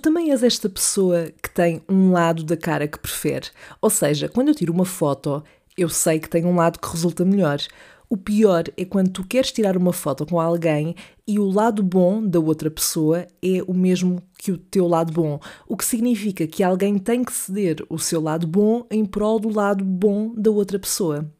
também 0.00 0.32
és 0.32 0.42
esta 0.42 0.68
pessoa 0.68 1.30
que 1.42 1.50
tem 1.50 1.82
um 1.88 2.10
lado 2.10 2.42
da 2.42 2.56
cara 2.56 2.88
que 2.88 2.98
prefere. 2.98 3.48
Ou 3.80 3.90
seja, 3.90 4.28
quando 4.28 4.48
eu 4.48 4.54
tiro 4.54 4.72
uma 4.72 4.84
foto, 4.84 5.42
eu 5.76 5.88
sei 5.88 6.18
que 6.18 6.28
tem 6.28 6.44
um 6.44 6.56
lado 6.56 6.78
que 6.78 6.88
resulta 6.88 7.24
melhor. 7.24 7.60
O 8.08 8.16
pior 8.16 8.64
é 8.76 8.84
quando 8.84 9.10
tu 9.10 9.24
queres 9.24 9.52
tirar 9.52 9.76
uma 9.76 9.92
foto 9.92 10.26
com 10.26 10.40
alguém 10.40 10.96
e 11.28 11.38
o 11.38 11.48
lado 11.48 11.80
bom 11.80 12.26
da 12.26 12.40
outra 12.40 12.68
pessoa 12.68 13.24
é 13.40 13.62
o 13.68 13.72
mesmo 13.72 14.20
que 14.36 14.50
o 14.50 14.58
teu 14.58 14.88
lado 14.88 15.12
bom, 15.12 15.38
o 15.68 15.76
que 15.76 15.84
significa 15.84 16.44
que 16.44 16.64
alguém 16.64 16.98
tem 16.98 17.22
que 17.22 17.32
ceder 17.32 17.84
o 17.88 18.00
seu 18.00 18.20
lado 18.20 18.48
bom 18.48 18.84
em 18.90 19.04
prol 19.04 19.38
do 19.38 19.48
lado 19.48 19.84
bom 19.84 20.34
da 20.34 20.50
outra 20.50 20.76
pessoa. 20.76 21.30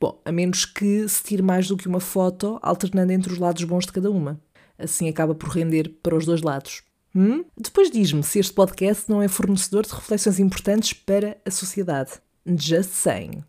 Bom, 0.00 0.18
a 0.24 0.32
menos 0.32 0.64
que 0.64 1.06
se 1.08 1.22
tire 1.22 1.42
mais 1.42 1.68
do 1.68 1.76
que 1.76 1.88
uma 1.88 2.00
foto, 2.00 2.58
alternando 2.62 3.12
entre 3.12 3.30
os 3.30 3.38
lados 3.38 3.62
bons 3.64 3.84
de 3.84 3.92
cada 3.92 4.10
uma. 4.10 4.40
Assim 4.78 5.08
acaba 5.10 5.34
por 5.34 5.50
render 5.50 5.90
para 6.02 6.16
os 6.16 6.24
dois 6.24 6.40
lados. 6.40 6.82
Hum? 7.14 7.44
Depois 7.56 7.90
diz-me 7.90 8.22
se 8.22 8.38
este 8.38 8.52
podcast 8.52 9.08
não 9.08 9.22
é 9.22 9.28
fornecedor 9.28 9.86
de 9.86 9.94
reflexões 9.94 10.40
importantes 10.40 10.92
para 10.92 11.36
a 11.44 11.50
sociedade. 11.50 12.12
Just 12.46 12.90
saying. 12.90 13.44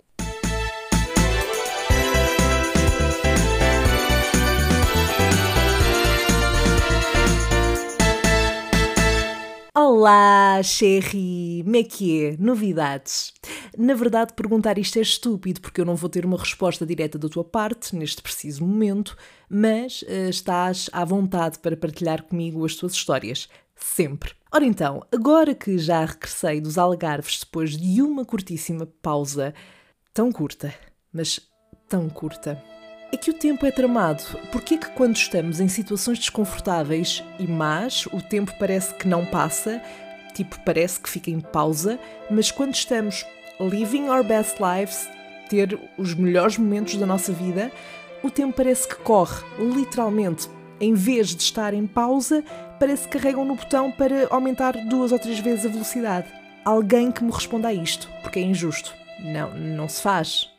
Olá, 10.08 10.62
Sherry! 10.62 11.64
Como 11.64 11.76
é 11.78 11.82
que 11.82 12.24
é? 12.24 12.38
Novidades? 12.38 13.34
Na 13.76 13.96
verdade, 13.96 14.34
perguntar 14.36 14.78
isto 14.78 15.00
é 15.00 15.02
estúpido, 15.02 15.60
porque 15.60 15.82
eu 15.82 15.86
não 15.86 15.96
vou 15.96 16.08
ter 16.08 16.28
uma 16.28 16.38
resposta 16.38 16.86
direta 16.86 17.18
da 17.18 17.28
tua 17.28 17.44
parte 17.44 17.96
neste 17.96 18.22
preciso 18.22 18.64
momento, 18.64 19.18
mas 19.50 20.04
uh, 20.04 20.30
estás 20.30 20.92
à 20.94 21.04
vontade 21.04 21.58
para 21.58 21.76
partilhar 21.76 22.22
comigo 22.22 22.64
as 22.64 22.76
tuas 22.76 22.94
histórias. 22.94 23.50
Sempre. 23.76 24.34
Ora 24.54 24.64
então, 24.64 25.02
agora 25.12 25.56
que 25.56 25.76
já 25.80 26.06
regressei 26.06 26.62
dos 26.62 26.78
Algarves 26.78 27.40
depois 27.40 27.76
de 27.76 28.00
uma 28.04 28.24
curtíssima 28.24 28.88
pausa, 29.02 29.56
tão 30.14 30.32
curta, 30.32 30.72
mas 31.12 31.40
tão 31.90 32.08
curta 32.10 32.62
é 33.16 33.18
que 33.18 33.30
o 33.30 33.34
tempo 33.34 33.66
é 33.66 33.72
tramado. 33.72 34.24
Porquê 34.52 34.78
que 34.78 34.90
quando 34.90 35.16
estamos 35.16 35.60
em 35.60 35.68
situações 35.68 36.20
desconfortáveis 36.20 37.24
e 37.40 37.48
más, 37.48 38.06
o 38.08 38.22
tempo 38.22 38.52
parece 38.60 38.94
que 38.94 39.08
não 39.08 39.26
passa, 39.26 39.82
tipo, 40.36 40.60
parece 40.66 41.00
que 41.00 41.10
fica 41.10 41.32
em 41.32 41.40
pausa, 41.40 41.98
mas 42.30 42.52
quando 42.52 42.74
estamos 42.74 43.26
living 43.60 44.10
our 44.10 44.24
best 44.24 44.58
lives, 44.60 45.10
ter 45.50 45.80
os 45.98 46.14
melhores 46.14 46.58
momentos 46.58 46.98
da 46.98 47.06
nossa 47.06 47.32
vida, 47.32 47.72
o 48.22 48.30
tempo 48.30 48.54
parece 48.58 48.88
que 48.88 48.96
corre, 48.96 49.44
literalmente. 49.60 50.50
Em 50.80 50.94
vez 50.94 51.30
de 51.30 51.42
estar 51.42 51.74
em 51.74 51.88
pausa, 51.88 52.44
parece 52.80 53.08
que 53.08 53.18
carregam 53.18 53.46
no 53.46 53.56
botão 53.56 53.92
para 53.92 54.28
aumentar 54.30 54.74
duas 54.88 55.12
ou 55.12 55.20
três 55.20 55.40
vezes 55.40 55.66
a 55.66 55.70
velocidade. 55.70 56.28
Alguém 56.66 57.12
que 57.12 57.24
me 57.24 57.32
responda 57.32 57.70
a 57.70 57.74
isto, 57.74 58.10
porque 58.22 58.40
é 58.40 58.42
injusto. 58.42 58.94
Não, 59.20 59.54
não 59.58 59.88
se 59.88 60.02
faz. 60.02 60.50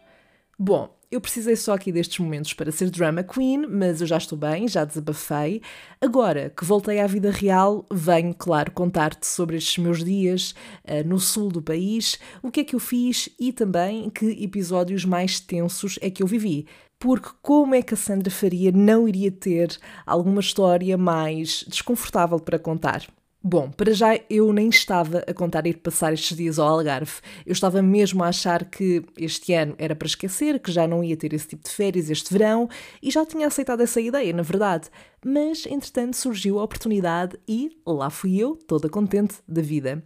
Bom, 0.59 0.96
eu 1.11 1.21
precisei 1.21 1.55
só 1.57 1.75
aqui 1.75 1.93
destes 1.93 2.19
momentos 2.19 2.53
para 2.53 2.73
ser 2.73 2.91
drama 2.91 3.23
queen, 3.23 3.67
mas 3.67 4.01
eu 4.01 4.07
já 4.07 4.17
estou 4.17 4.37
bem, 4.37 4.67
já 4.67 4.85
desabafei. 4.85 5.63
Agora 6.01 6.51
que 6.57 6.65
voltei 6.65 7.01
à 7.01 7.07
vida 7.07 7.31
real, 7.31 7.87
venho, 7.91 8.35
claro, 8.35 8.73
contar-te 8.73 9.27
sobre 9.27 9.57
estes 9.57 9.79
meus 9.79 10.05
dias 10.05 10.55
uh, 10.85 11.07
no 11.07 11.19
sul 11.19 11.49
do 11.49 11.63
país, 11.63 12.19
o 12.43 12.51
que 12.51 12.61
é 12.61 12.65
que 12.65 12.75
eu 12.75 12.81
fiz 12.81 13.29
e 13.39 13.53
também 13.53 14.11
que 14.11 14.27
episódios 14.43 15.05
mais 15.05 15.39
tensos 15.39 15.99
é 16.03 16.11
que 16.11 16.23
eu 16.23 16.27
vivi. 16.27 16.67
Porque 16.99 17.29
como 17.43 17.75
é 17.75 17.83
que 17.83 17.95
a 17.95 17.97
Sandra 17.97 18.31
Faria 18.31 18.73
não 18.73 19.07
iria 19.07 19.31
ter 19.31 19.79
alguma 20.07 20.41
história 20.41 20.97
mais 20.97 21.65
desconfortável 21.69 22.41
para 22.41 22.59
contar? 22.59 23.07
Bom, 23.49 23.71
para 23.71 23.95
já 23.95 24.19
eu 24.29 24.53
nem 24.53 24.69
estava 24.69 25.19
a 25.19 25.33
contar 25.33 25.69
ir 25.69 25.75
passar 25.75 26.13
estes 26.13 26.37
dias 26.37 26.59
ao 26.59 26.67
Algarve. 26.67 27.21
Eu 27.47 27.53
estava 27.53 27.81
mesmo 27.81 28.25
a 28.25 28.27
achar 28.27 28.65
que 28.65 29.05
este 29.17 29.55
ano 29.55 29.77
era 29.79 29.95
para 29.95 30.09
esquecer, 30.09 30.59
que 30.59 30.73
já 30.73 30.85
não 30.89 31.05
ia 31.05 31.17
ter 31.17 31.33
esse 31.33 31.47
tipo 31.47 31.63
de 31.63 31.71
férias 31.71 32.11
este 32.11 32.33
verão 32.33 32.69
e 33.01 33.09
já 33.09 33.25
tinha 33.25 33.47
aceitado 33.47 33.83
essa 33.83 34.01
ideia, 34.01 34.33
na 34.33 34.43
verdade. 34.43 34.89
Mas, 35.25 35.65
entretanto, 35.65 36.17
surgiu 36.17 36.59
a 36.59 36.65
oportunidade 36.65 37.39
e 37.47 37.71
lá 37.87 38.11
fui 38.11 38.37
eu, 38.37 38.57
toda 38.57 38.89
contente 38.89 39.37
da 39.47 39.63
vida. 39.63 40.03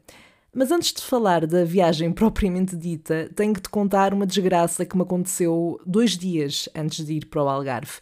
Mas 0.55 0.71
antes 0.71 0.93
de 0.93 1.01
falar 1.01 1.47
da 1.47 1.65
viagem 1.65 2.13
propriamente 2.13 2.77
dita, 2.77 3.31
tenho 3.35 3.55
que 3.55 3.63
te 3.63 3.71
contar 3.71 4.13
uma 4.13 4.27
desgraça 4.27 4.85
que 4.85 4.99
me 4.99 5.03
aconteceu 5.03 5.81
dois 5.87 6.11
dias 6.19 6.69
antes 6.75 7.07
de 7.07 7.15
ir 7.15 7.25
para 7.25 7.43
o 7.43 7.49
Algarve. 7.49 8.01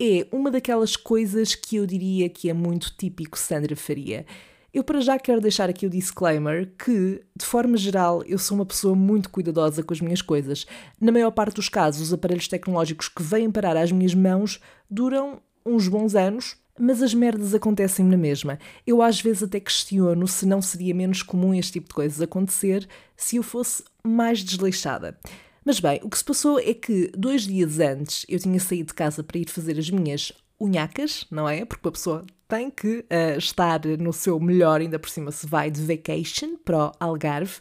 É 0.00 0.26
uma 0.32 0.50
daquelas 0.50 0.96
coisas 0.96 1.54
que 1.54 1.76
eu 1.76 1.84
diria 1.84 2.30
que 2.30 2.48
é 2.48 2.54
muito 2.54 2.96
típico 2.96 3.38
Sandra 3.38 3.76
Faria. 3.76 4.24
Eu 4.72 4.84
para 4.84 5.00
já 5.00 5.18
quero 5.18 5.40
deixar 5.40 5.68
aqui 5.68 5.84
o 5.84 5.90
disclaimer 5.90 6.72
que, 6.78 7.20
de 7.36 7.44
forma 7.44 7.76
geral, 7.76 8.22
eu 8.24 8.38
sou 8.38 8.56
uma 8.56 8.64
pessoa 8.64 8.94
muito 8.94 9.28
cuidadosa 9.28 9.82
com 9.82 9.92
as 9.92 10.00
minhas 10.00 10.22
coisas. 10.22 10.64
Na 11.00 11.10
maior 11.10 11.32
parte 11.32 11.56
dos 11.56 11.68
casos, 11.68 12.02
os 12.02 12.12
aparelhos 12.12 12.46
tecnológicos 12.46 13.08
que 13.08 13.20
vêm 13.20 13.50
parar 13.50 13.76
às 13.76 13.90
minhas 13.90 14.14
mãos 14.14 14.60
duram 14.88 15.42
uns 15.66 15.88
bons 15.88 16.14
anos, 16.14 16.56
mas 16.78 17.02
as 17.02 17.12
merdas 17.12 17.52
acontecem 17.52 18.04
na 18.04 18.16
mesma. 18.16 18.60
Eu 18.86 19.02
às 19.02 19.20
vezes 19.20 19.42
até 19.42 19.58
questiono 19.58 20.28
se 20.28 20.46
não 20.46 20.62
seria 20.62 20.94
menos 20.94 21.20
comum 21.20 21.52
este 21.52 21.72
tipo 21.72 21.88
de 21.88 21.94
coisas 21.94 22.22
acontecer 22.22 22.88
se 23.16 23.36
eu 23.36 23.42
fosse 23.42 23.82
mais 24.04 24.38
desleixada. 24.38 25.18
Mas 25.64 25.80
bem, 25.80 26.00
o 26.04 26.08
que 26.08 26.16
se 26.16 26.24
passou 26.24 26.60
é 26.60 26.72
que 26.72 27.10
dois 27.16 27.42
dias 27.42 27.80
antes 27.80 28.24
eu 28.28 28.38
tinha 28.38 28.60
saído 28.60 28.88
de 28.88 28.94
casa 28.94 29.24
para 29.24 29.38
ir 29.38 29.50
fazer 29.50 29.76
as 29.78 29.90
minhas 29.90 30.32
unhacas, 30.60 31.26
não 31.30 31.48
é? 31.48 31.64
Porque 31.64 31.88
a 31.88 31.92
pessoa 31.92 32.26
tem 32.46 32.70
que 32.70 32.98
uh, 32.98 33.38
estar 33.38 33.80
no 33.98 34.12
seu 34.12 34.38
melhor, 34.38 34.80
ainda 34.80 34.98
por 34.98 35.08
cima 35.08 35.30
se 35.30 35.46
vai 35.46 35.70
de 35.70 35.80
vacation 35.80 36.56
para 36.64 36.88
o 36.88 36.92
Algarve, 36.98 37.58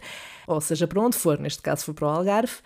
ou 0.47 0.59
seja, 0.59 0.87
para 0.87 1.01
onde 1.01 1.15
for, 1.15 1.39
neste 1.39 1.61
caso 1.61 1.85
foi 1.85 1.93
para 1.93 2.07
o 2.07 2.09
Algarve, 2.09 2.57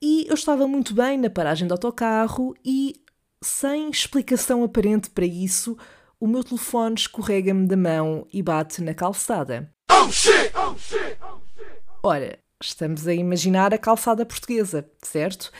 e 0.00 0.26
eu 0.28 0.34
estava 0.34 0.66
muito 0.68 0.94
bem 0.94 1.16
na 1.16 1.30
paragem 1.30 1.66
do 1.66 1.72
autocarro 1.72 2.54
e, 2.64 3.00
sem 3.42 3.88
explicação 3.88 4.62
aparente 4.62 5.08
para 5.08 5.24
isso, 5.24 5.76
o 6.20 6.26
meu 6.26 6.44
telefone 6.44 6.96
escorrega-me 6.96 7.66
da 7.66 7.76
mão 7.76 8.26
e 8.32 8.42
bate 8.42 8.82
na 8.82 8.94
calçada. 8.94 9.72
Oh 9.90 10.10
shit! 10.10 10.52
Oh 10.56 10.76
shit! 10.76 11.16
Oh 11.22 11.40
shit! 11.56 11.78
Ora, 12.02 12.38
estamos 12.62 13.06
a 13.06 13.14
imaginar 13.14 13.72
a 13.72 13.78
calçada 13.78 14.26
portuguesa, 14.26 14.88
certo? 15.02 15.50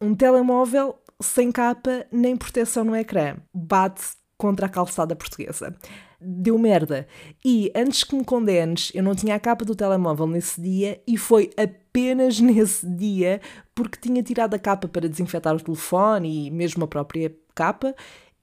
Um 0.00 0.14
telemóvel 0.14 0.98
sem 1.20 1.50
capa 1.52 2.06
nem 2.10 2.36
proteção 2.36 2.84
no 2.84 2.96
ecrã. 2.96 3.36
Bate 3.52 4.02
contra 4.36 4.66
a 4.66 4.68
calçada 4.68 5.16
portuguesa. 5.16 5.74
Deu 6.20 6.58
merda. 6.58 7.06
E 7.44 7.70
antes 7.74 8.04
que 8.04 8.16
me 8.16 8.24
condenes, 8.24 8.90
eu 8.94 9.02
não 9.02 9.14
tinha 9.14 9.34
a 9.34 9.40
capa 9.40 9.64
do 9.64 9.74
telemóvel 9.74 10.26
nesse 10.26 10.60
dia 10.60 11.00
e 11.06 11.16
foi 11.16 11.50
apenas 11.56 12.40
nesse 12.40 12.86
dia 12.86 13.40
porque 13.74 13.98
tinha 14.00 14.22
tirado 14.22 14.54
a 14.54 14.58
capa 14.58 14.88
para 14.88 15.08
desinfetar 15.08 15.54
o 15.54 15.60
telefone 15.60 16.46
e 16.46 16.50
mesmo 16.50 16.84
a 16.84 16.88
própria 16.88 17.34
capa 17.54 17.94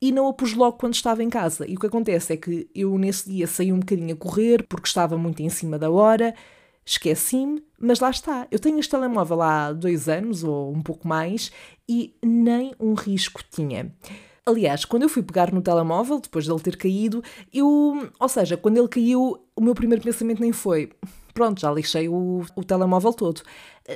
e 0.01 0.11
não 0.11 0.27
a 0.27 0.33
pus 0.33 0.53
logo 0.53 0.77
quando 0.77 0.95
estava 0.95 1.23
em 1.23 1.29
casa. 1.29 1.67
E 1.67 1.75
o 1.75 1.79
que 1.79 1.87
acontece 1.87 2.33
é 2.33 2.37
que 2.37 2.67
eu 2.73 2.97
nesse 2.97 3.29
dia 3.29 3.45
saí 3.45 3.71
um 3.71 3.79
bocadinho 3.79 4.13
a 4.13 4.17
correr 4.17 4.65
porque 4.67 4.87
estava 4.87 5.17
muito 5.17 5.41
em 5.43 5.49
cima 5.49 5.77
da 5.77 5.91
hora, 5.91 6.33
esqueci-me, 6.85 7.63
mas 7.79 7.99
lá 7.99 8.09
está. 8.09 8.47
Eu 8.51 8.59
tenho 8.59 8.79
este 8.79 8.91
telemóvel 8.91 9.41
há 9.41 9.71
dois 9.71 10.09
anos 10.09 10.43
ou 10.43 10.71
um 10.71 10.81
pouco 10.81 11.07
mais 11.07 11.51
e 11.87 12.15
nem 12.23 12.73
um 12.79 12.93
risco 12.93 13.41
tinha. 13.49 13.93
Aliás, 14.45 14.85
quando 14.85 15.03
eu 15.03 15.09
fui 15.09 15.21
pegar 15.21 15.53
no 15.53 15.61
telemóvel, 15.61 16.19
depois 16.19 16.47
dele 16.47 16.59
ter 16.59 16.75
caído, 16.75 17.23
eu. 17.53 18.09
Ou 18.19 18.29
seja, 18.29 18.57
quando 18.57 18.77
ele 18.77 18.87
caiu, 18.87 19.39
o 19.55 19.61
meu 19.61 19.75
primeiro 19.75 20.03
pensamento 20.03 20.41
nem 20.41 20.51
foi. 20.51 20.91
Pronto, 21.33 21.61
já 21.61 21.71
lixei 21.71 22.09
o, 22.09 22.43
o 22.55 22.63
telemóvel 22.63 23.13
todo. 23.13 23.41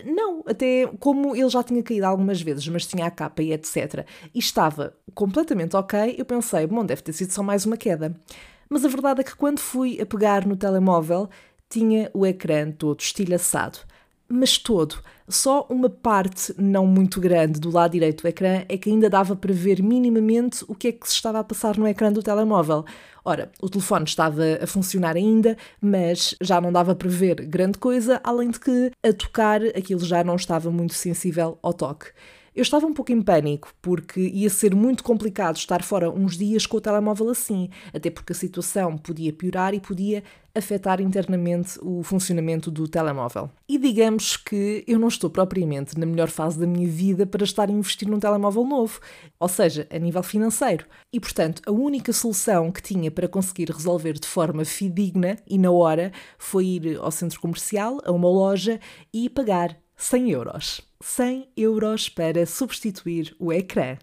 Não, 0.05 0.43
até 0.45 0.87
como 0.99 1.35
ele 1.35 1.49
já 1.49 1.63
tinha 1.63 1.81
caído 1.83 2.05
algumas 2.05 2.41
vezes, 2.41 2.67
mas 2.67 2.85
tinha 2.85 3.05
a 3.05 3.11
capa 3.11 3.41
e 3.41 3.51
etc. 3.51 4.05
E 4.33 4.39
estava 4.39 4.95
completamente 5.13 5.75
ok, 5.75 6.15
eu 6.17 6.25
pensei, 6.25 6.65
bom, 6.67 6.85
deve 6.85 7.01
ter 7.01 7.13
sido 7.13 7.31
só 7.31 7.43
mais 7.43 7.65
uma 7.65 7.75
queda. 7.75 8.15
Mas 8.69 8.85
a 8.85 8.87
verdade 8.87 9.21
é 9.21 9.23
que 9.23 9.35
quando 9.35 9.59
fui 9.59 9.99
a 9.99 10.05
pegar 10.05 10.45
no 10.45 10.55
telemóvel, 10.55 11.29
tinha 11.69 12.09
o 12.13 12.25
ecrã 12.25 12.71
todo 12.71 12.99
estilhaçado 12.99 13.79
mas 14.27 14.57
todo. 14.57 14.99
Só 15.27 15.65
uma 15.69 15.89
parte 15.89 16.53
não 16.57 16.85
muito 16.85 17.19
grande 17.19 17.59
do 17.59 17.71
lado 17.71 17.91
direito 17.91 18.21
do 18.21 18.27
ecrã 18.27 18.63
é 18.69 18.77
que 18.77 18.89
ainda 18.89 19.09
dava 19.09 19.35
para 19.35 19.53
ver 19.53 19.81
minimamente 19.81 20.63
o 20.67 20.75
que 20.75 20.89
é 20.89 20.91
que 20.91 21.07
se 21.07 21.15
estava 21.15 21.39
a 21.39 21.43
passar 21.43 21.77
no 21.77 21.87
ecrã 21.87 22.11
do 22.11 22.21
telemóvel. 22.21 22.85
Ora, 23.23 23.51
o 23.59 23.67
telefone 23.67 24.05
estava 24.05 24.43
a 24.61 24.67
funcionar 24.67 25.15
ainda, 25.15 25.57
mas 25.81 26.35
já 26.41 26.61
não 26.61 26.71
dava 26.71 26.93
para 26.93 27.09
ver 27.09 27.35
grande 27.45 27.79
coisa, 27.79 28.21
além 28.23 28.51
de 28.51 28.59
que 28.59 28.91
a 29.03 29.13
tocar 29.13 29.63
aquilo 29.63 30.05
já 30.05 30.23
não 30.23 30.35
estava 30.35 30.69
muito 30.69 30.93
sensível 30.93 31.57
ao 31.61 31.73
toque. 31.73 32.07
Eu 32.55 32.61
estava 32.61 32.85
um 32.85 32.93
pouco 32.93 33.11
em 33.11 33.21
pânico, 33.21 33.73
porque 33.81 34.21
ia 34.21 34.49
ser 34.49 34.73
muito 34.73 35.03
complicado 35.03 35.57
estar 35.57 35.83
fora 35.83 36.09
uns 36.09 36.37
dias 36.37 36.65
com 36.65 36.77
o 36.77 36.81
telemóvel 36.81 37.29
assim, 37.29 37.69
até 37.93 38.09
porque 38.09 38.31
a 38.31 38.35
situação 38.35 38.97
podia 38.97 39.33
piorar 39.33 39.73
e 39.73 39.81
podia 39.81 40.23
afetar 40.55 41.01
internamente 41.01 41.77
o 41.81 42.01
funcionamento 42.01 42.71
do 42.71 42.87
telemóvel. 42.87 43.49
E 43.67 43.77
digamos 43.77 44.37
que 44.37 44.85
eu 44.87 44.97
não 44.97 45.09
estou 45.09 45.29
propriamente 45.29 45.99
na 45.99 46.05
melhor 46.05 46.29
fase 46.29 46.57
da 46.57 46.65
minha 46.65 46.87
vida 46.87 47.25
para 47.25 47.43
estar 47.43 47.67
a 47.67 47.73
investir 47.73 48.07
num 48.07 48.21
telemóvel 48.21 48.63
novo, 48.63 49.01
ou 49.37 49.49
seja, 49.49 49.85
a 49.91 49.99
nível 49.99 50.23
financeiro. 50.23 50.85
E 51.11 51.19
portanto, 51.19 51.61
a 51.65 51.73
única 51.73 52.13
solução 52.13 52.71
que 52.71 52.81
tinha 52.81 53.11
para 53.11 53.27
conseguir 53.27 53.69
resolver 53.69 54.13
de 54.13 54.27
forma 54.27 54.63
fidedigna 54.63 55.37
e 55.45 55.57
na 55.57 55.71
hora 55.71 56.13
foi 56.37 56.65
ir 56.67 56.97
ao 57.01 57.11
centro 57.11 57.41
comercial, 57.41 57.99
a 58.05 58.13
uma 58.13 58.29
loja 58.29 58.79
e 59.13 59.29
pagar 59.29 59.77
100 59.97 60.31
euros. 60.31 60.94
100 61.05 61.49
euros 61.55 62.09
para 62.09 62.47
substituir 62.47 63.35
o 63.37 63.53
ecrã. 63.53 63.95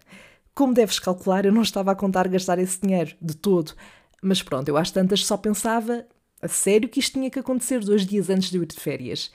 Como 0.55 0.73
deves 0.73 0.99
calcular, 0.99 1.45
eu 1.45 1.51
não 1.51 1.61
estava 1.61 1.91
a 1.91 1.95
contar 1.95 2.29
gastar 2.29 2.57
esse 2.59 2.79
dinheiro 2.79 3.13
de 3.21 3.35
todo. 3.35 3.73
Mas 4.21 4.41
pronto, 4.41 4.69
eu 4.69 4.77
às 4.77 4.89
tantas 4.89 5.25
só 5.25 5.35
pensava 5.35 6.07
a 6.41 6.47
sério 6.47 6.87
que 6.87 7.01
isto 7.01 7.13
tinha 7.13 7.29
que 7.29 7.37
acontecer 7.37 7.81
dois 7.81 8.05
dias 8.05 8.29
antes 8.29 8.49
de 8.49 8.57
eu 8.57 8.63
ir 8.63 8.67
de 8.67 8.79
férias. 8.79 9.33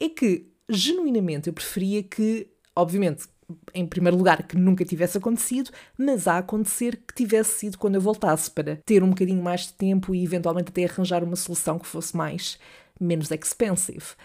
É 0.00 0.08
que, 0.08 0.48
genuinamente, 0.68 1.46
eu 1.46 1.52
preferia 1.52 2.02
que, 2.02 2.48
obviamente, 2.74 3.28
em 3.72 3.86
primeiro 3.86 4.16
lugar, 4.16 4.42
que 4.42 4.56
nunca 4.56 4.84
tivesse 4.84 5.18
acontecido, 5.18 5.70
mas 5.96 6.26
a 6.26 6.38
acontecer 6.38 6.96
que 6.96 7.14
tivesse 7.14 7.60
sido 7.60 7.78
quando 7.78 7.94
eu 7.94 8.00
voltasse, 8.00 8.50
para 8.50 8.74
ter 8.84 9.04
um 9.04 9.10
bocadinho 9.10 9.42
mais 9.42 9.68
de 9.68 9.74
tempo 9.74 10.16
e 10.16 10.24
eventualmente 10.24 10.70
até 10.70 10.84
arranjar 10.84 11.22
uma 11.22 11.36
solução 11.36 11.78
que 11.78 11.86
fosse 11.86 12.16
mais 12.16 12.58
menos 13.00 13.30
expensive. 13.30 14.16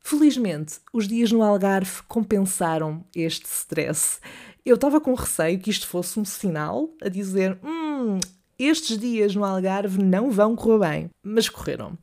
Felizmente, 0.00 0.80
os 0.92 1.06
dias 1.06 1.30
no 1.32 1.42
Algarve 1.42 2.02
compensaram 2.08 3.04
este 3.14 3.46
stress. 3.46 4.20
Eu 4.64 4.76
estava 4.76 5.00
com 5.00 5.14
receio 5.14 5.58
que 5.58 5.70
isto 5.70 5.86
fosse 5.86 6.18
um 6.18 6.24
sinal 6.24 6.90
a 7.02 7.08
dizer: 7.08 7.58
hum, 7.62 8.18
estes 8.58 8.98
dias 8.98 9.34
no 9.34 9.44
Algarve 9.44 10.02
não 10.02 10.30
vão 10.30 10.56
correr 10.56 10.78
bem, 10.78 11.10
mas 11.22 11.48
correram. 11.48 11.96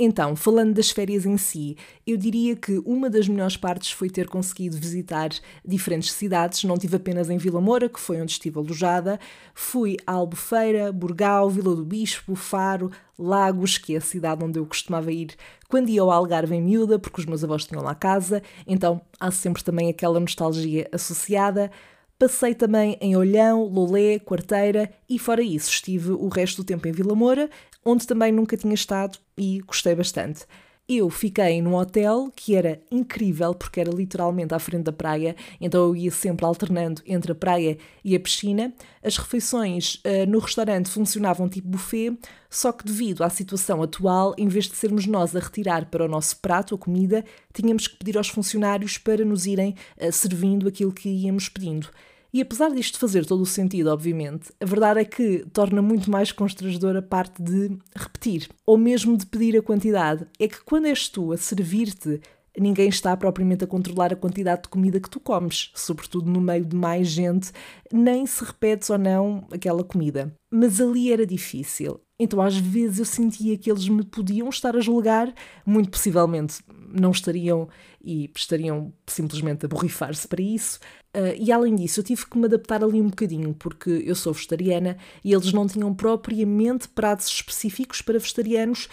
Então, 0.00 0.36
falando 0.36 0.74
das 0.74 0.90
férias 0.90 1.26
em 1.26 1.36
si, 1.36 1.76
eu 2.06 2.16
diria 2.16 2.54
que 2.54 2.80
uma 2.86 3.10
das 3.10 3.26
melhores 3.26 3.56
partes 3.56 3.90
foi 3.90 4.08
ter 4.08 4.28
conseguido 4.28 4.76
visitar 4.76 5.30
diferentes 5.66 6.12
cidades. 6.12 6.62
Não 6.62 6.78
tive 6.78 6.94
apenas 6.94 7.28
em 7.28 7.36
Vila 7.36 7.60
Moura, 7.60 7.88
que 7.88 7.98
foi 7.98 8.20
onde 8.20 8.30
estive 8.30 8.60
alojada, 8.60 9.18
fui 9.52 9.96
a 10.06 10.12
Albufeira, 10.12 10.92
Burgal, 10.92 11.50
Vila 11.50 11.74
do 11.74 11.84
Bispo, 11.84 12.36
Faro, 12.36 12.92
Lagos, 13.18 13.76
que 13.76 13.94
é 13.94 13.98
a 13.98 14.00
cidade 14.00 14.44
onde 14.44 14.60
eu 14.60 14.66
costumava 14.66 15.10
ir 15.10 15.34
quando 15.68 15.88
ia 15.88 16.00
ao 16.00 16.12
Algarve 16.12 16.54
em 16.54 16.62
miúda, 16.62 16.96
porque 17.00 17.20
os 17.20 17.26
meus 17.26 17.42
avós 17.42 17.64
tinham 17.64 17.82
lá 17.82 17.92
casa, 17.92 18.40
então 18.68 19.00
há 19.18 19.32
sempre 19.32 19.64
também 19.64 19.90
aquela 19.90 20.20
nostalgia 20.20 20.88
associada. 20.92 21.72
Passei 22.18 22.52
também 22.52 22.98
em 23.00 23.14
Olhão, 23.14 23.62
Lolé, 23.62 24.18
Quarteira 24.18 24.90
e 25.08 25.20
fora 25.20 25.40
isso 25.40 25.70
estive 25.70 26.10
o 26.10 26.26
resto 26.26 26.62
do 26.62 26.66
tempo 26.66 26.88
em 26.88 26.90
Vila 26.90 27.14
Moura, 27.14 27.48
onde 27.84 28.08
também 28.08 28.32
nunca 28.32 28.56
tinha 28.56 28.74
estado 28.74 29.16
e 29.36 29.60
gostei 29.60 29.94
bastante. 29.94 30.44
Eu 30.88 31.08
fiquei 31.10 31.62
num 31.62 31.76
hotel 31.76 32.32
que 32.34 32.56
era 32.56 32.80
incrível 32.90 33.54
porque 33.54 33.78
era 33.78 33.92
literalmente 33.92 34.52
à 34.52 34.58
frente 34.58 34.84
da 34.84 34.92
praia, 34.92 35.36
então 35.60 35.80
eu 35.86 35.94
ia 35.94 36.10
sempre 36.10 36.44
alternando 36.44 37.02
entre 37.06 37.30
a 37.30 37.34
praia 37.36 37.78
e 38.02 38.16
a 38.16 38.20
piscina. 38.20 38.74
As 39.00 39.16
refeições 39.16 39.96
uh, 39.96 40.28
no 40.28 40.40
restaurante 40.40 40.88
funcionavam 40.88 41.48
tipo 41.48 41.68
buffet, 41.68 42.18
só 42.50 42.72
que 42.72 42.84
devido 42.84 43.22
à 43.22 43.28
situação 43.28 43.80
atual, 43.80 44.34
em 44.36 44.48
vez 44.48 44.64
de 44.64 44.74
sermos 44.74 45.06
nós 45.06 45.36
a 45.36 45.40
retirar 45.40 45.86
para 45.90 46.06
o 46.06 46.08
nosso 46.08 46.38
prato 46.38 46.74
a 46.74 46.78
comida, 46.78 47.24
tínhamos 47.52 47.86
que 47.86 47.96
pedir 47.96 48.16
aos 48.16 48.28
funcionários 48.28 48.98
para 48.98 49.24
nos 49.24 49.46
irem 49.46 49.76
uh, 50.00 50.10
servindo 50.10 50.66
aquilo 50.66 50.90
que 50.90 51.08
íamos 51.08 51.48
pedindo. 51.48 51.90
E 52.32 52.42
apesar 52.42 52.70
disto 52.70 52.98
fazer 52.98 53.24
todo 53.24 53.40
o 53.40 53.46
sentido, 53.46 53.88
obviamente, 53.88 54.52
a 54.60 54.66
verdade 54.66 55.00
é 55.00 55.04
que 55.04 55.46
torna 55.52 55.80
muito 55.80 56.10
mais 56.10 56.30
constrangedor 56.30 56.94
a 56.96 57.02
parte 57.02 57.42
de 57.42 57.78
repetir, 57.96 58.48
ou 58.66 58.76
mesmo 58.76 59.16
de 59.16 59.24
pedir 59.24 59.56
a 59.56 59.62
quantidade. 59.62 60.26
É 60.38 60.46
que 60.46 60.62
quando 60.62 60.86
és 60.86 61.08
tu 61.08 61.32
a 61.32 61.38
servir-te, 61.38 62.20
ninguém 62.58 62.88
está 62.88 63.16
propriamente 63.16 63.64
a 63.64 63.66
controlar 63.66 64.12
a 64.12 64.16
quantidade 64.16 64.62
de 64.62 64.68
comida 64.68 65.00
que 65.00 65.08
tu 65.08 65.20
comes, 65.20 65.70
sobretudo 65.74 66.30
no 66.30 66.40
meio 66.40 66.64
de 66.64 66.76
mais 66.76 67.08
gente, 67.08 67.50
nem 67.90 68.26
se 68.26 68.44
repetes 68.44 68.90
ou 68.90 68.98
não 68.98 69.46
aquela 69.50 69.82
comida. 69.82 70.34
Mas 70.50 70.80
ali 70.80 71.10
era 71.12 71.26
difícil. 71.26 72.00
Então 72.18 72.40
às 72.40 72.56
vezes 72.56 72.98
eu 72.98 73.04
sentia 73.04 73.56
que 73.56 73.70
eles 73.70 73.88
me 73.88 74.04
podiam 74.04 74.48
estar 74.48 74.76
a 74.76 74.80
julgar, 74.80 75.32
muito 75.64 75.90
possivelmente 75.90 76.62
não 76.90 77.10
estariam 77.10 77.68
e 78.02 78.30
estariam 78.34 78.92
simplesmente 79.06 79.66
a 79.66 79.68
borrifar-se 79.68 80.26
para 80.26 80.40
isso. 80.40 80.78
Uh, 81.14 81.34
e 81.38 81.50
além 81.52 81.74
disso, 81.74 82.00
eu 82.00 82.04
tive 82.04 82.26
que 82.26 82.38
me 82.38 82.46
adaptar 82.46 82.82
ali 82.82 83.00
um 83.00 83.08
bocadinho, 83.08 83.54
porque 83.54 83.90
eu 84.06 84.14
sou 84.14 84.32
vegetariana 84.32 84.96
e 85.24 85.32
eles 85.32 85.52
não 85.52 85.66
tinham 85.66 85.92
propriamente 85.94 86.88
pratos 86.88 87.26
específicos 87.26 88.02
para 88.02 88.18
vegetarianos, 88.18 88.88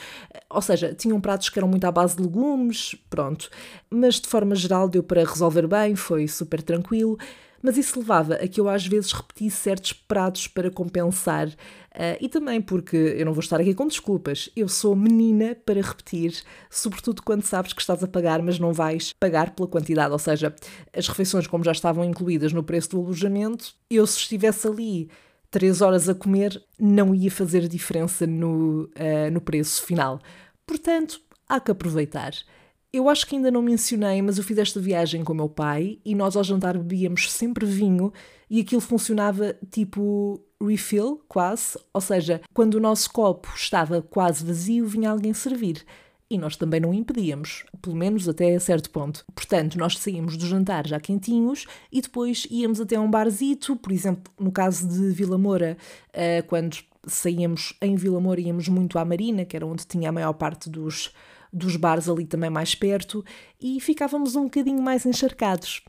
ou 0.49 0.61
seja, 0.61 0.93
tinham 0.93 1.19
pratos 1.21 1.49
que 1.49 1.59
eram 1.59 1.67
muito 1.67 1.85
à 1.85 1.91
base 1.91 2.15
de 2.15 2.23
legumes, 2.23 2.95
pronto. 3.09 3.49
Mas 3.89 4.19
de 4.19 4.27
forma 4.27 4.55
geral 4.55 4.89
deu 4.89 5.03
para 5.03 5.23
resolver 5.23 5.67
bem, 5.67 5.95
foi 5.95 6.27
super 6.27 6.61
tranquilo 6.61 7.17
mas 7.65 7.77
isso 7.77 7.97
levava 7.97 8.35
a 8.35 8.47
que 8.47 8.61
eu 8.61 8.69
às 8.69 8.85
vezes 8.85 9.11
repetisse 9.11 9.57
certos 9.57 9.91
pratos 9.91 10.47
para 10.47 10.69
compensar. 10.69 11.47
Uh, 11.47 12.15
e 12.21 12.29
também 12.29 12.61
porque 12.61 12.95
eu 12.95 13.25
não 13.25 13.33
vou 13.33 13.41
estar 13.41 13.59
aqui 13.59 13.73
com 13.73 13.87
desculpas, 13.87 14.51
eu 14.55 14.67
sou 14.67 14.95
menina 14.95 15.57
para 15.65 15.81
repetir, 15.81 16.43
sobretudo 16.69 17.23
quando 17.23 17.41
sabes 17.41 17.73
que 17.73 17.81
estás 17.81 18.03
a 18.03 18.07
pagar, 18.07 18.39
mas 18.43 18.59
não 18.59 18.71
vais 18.71 19.13
pagar 19.19 19.55
pela 19.55 19.67
quantidade. 19.67 20.11
Ou 20.11 20.19
seja, 20.19 20.53
as 20.95 21.07
refeições, 21.07 21.47
como 21.47 21.63
já 21.63 21.71
estavam 21.71 22.05
incluídas 22.05 22.53
no 22.53 22.63
preço 22.63 22.91
do 22.91 22.99
alojamento, 22.99 23.73
eu 23.89 24.05
se 24.05 24.19
estivesse 24.19 24.67
ali 24.67 25.09
três 25.49 25.81
horas 25.81 26.07
a 26.07 26.13
comer, 26.13 26.61
não 26.79 27.15
ia 27.15 27.31
fazer 27.31 27.67
diferença 27.67 28.27
no, 28.27 28.83
uh, 28.83 29.31
no 29.31 29.41
preço 29.41 29.81
final. 29.83 30.19
Portanto, 30.67 31.19
há 31.49 31.59
que 31.59 31.71
aproveitar. 31.71 32.33
Eu 32.95 33.09
acho 33.09 33.27
que 33.27 33.35
ainda 33.35 33.51
não 33.51 33.61
mencionei, 33.61 34.21
mas 34.21 34.37
eu 34.37 34.43
fiz 34.45 34.57
esta 34.57 34.79
viagem 34.79 35.21
com 35.21 35.33
o 35.33 35.35
meu 35.35 35.49
pai 35.49 35.99
e 36.05 36.15
nós 36.15 36.37
ao 36.37 36.45
jantar 36.45 36.77
bebíamos 36.77 37.29
sempre 37.29 37.65
vinho 37.65 38.13
e 38.49 38.61
aquilo 38.61 38.79
funcionava 38.79 39.53
tipo 39.69 40.41
refill, 40.65 41.21
quase. 41.27 41.77
Ou 41.93 41.99
seja, 41.99 42.39
quando 42.53 42.75
o 42.75 42.79
nosso 42.79 43.11
copo 43.11 43.49
estava 43.53 44.01
quase 44.01 44.45
vazio, 44.45 44.87
vinha 44.87 45.09
alguém 45.09 45.33
servir. 45.33 45.83
E 46.29 46.37
nós 46.37 46.55
também 46.55 46.79
não 46.79 46.93
impedíamos, 46.93 47.65
pelo 47.81 47.97
menos 47.97 48.29
até 48.29 48.57
certo 48.59 48.89
ponto. 48.89 49.25
Portanto, 49.35 49.77
nós 49.77 49.97
saímos 49.97 50.37
do 50.37 50.47
jantar 50.47 50.87
já 50.87 50.97
quentinhos 50.97 51.65
e 51.91 51.99
depois 51.99 52.47
íamos 52.49 52.79
até 52.79 52.97
um 52.97 53.11
barzito, 53.11 53.75
por 53.75 53.91
exemplo, 53.91 54.31
no 54.39 54.53
caso 54.53 54.87
de 54.87 55.11
Vila 55.11 55.37
Moura, 55.37 55.75
eh, 56.13 56.43
quando 56.43 56.77
saíamos 57.05 57.73
em 57.81 57.97
Vila 57.97 58.21
Moura 58.21 58.39
íamos 58.39 58.69
muito 58.69 58.97
à 58.97 59.03
Marina, 59.03 59.43
que 59.43 59.57
era 59.57 59.65
onde 59.65 59.85
tinha 59.85 60.07
a 60.07 60.13
maior 60.13 60.31
parte 60.31 60.69
dos 60.69 61.11
dos 61.55 61.77
bares 61.77 62.09
ali 62.09 62.25
também 62.25 62.49
mais 62.49 62.75
perto 62.75 63.23
e 63.59 63.79
ficávamos 63.79 64.35
um 64.35 64.43
bocadinho 64.43 64.81
mais 64.81 65.05
encharcados. 65.05 65.81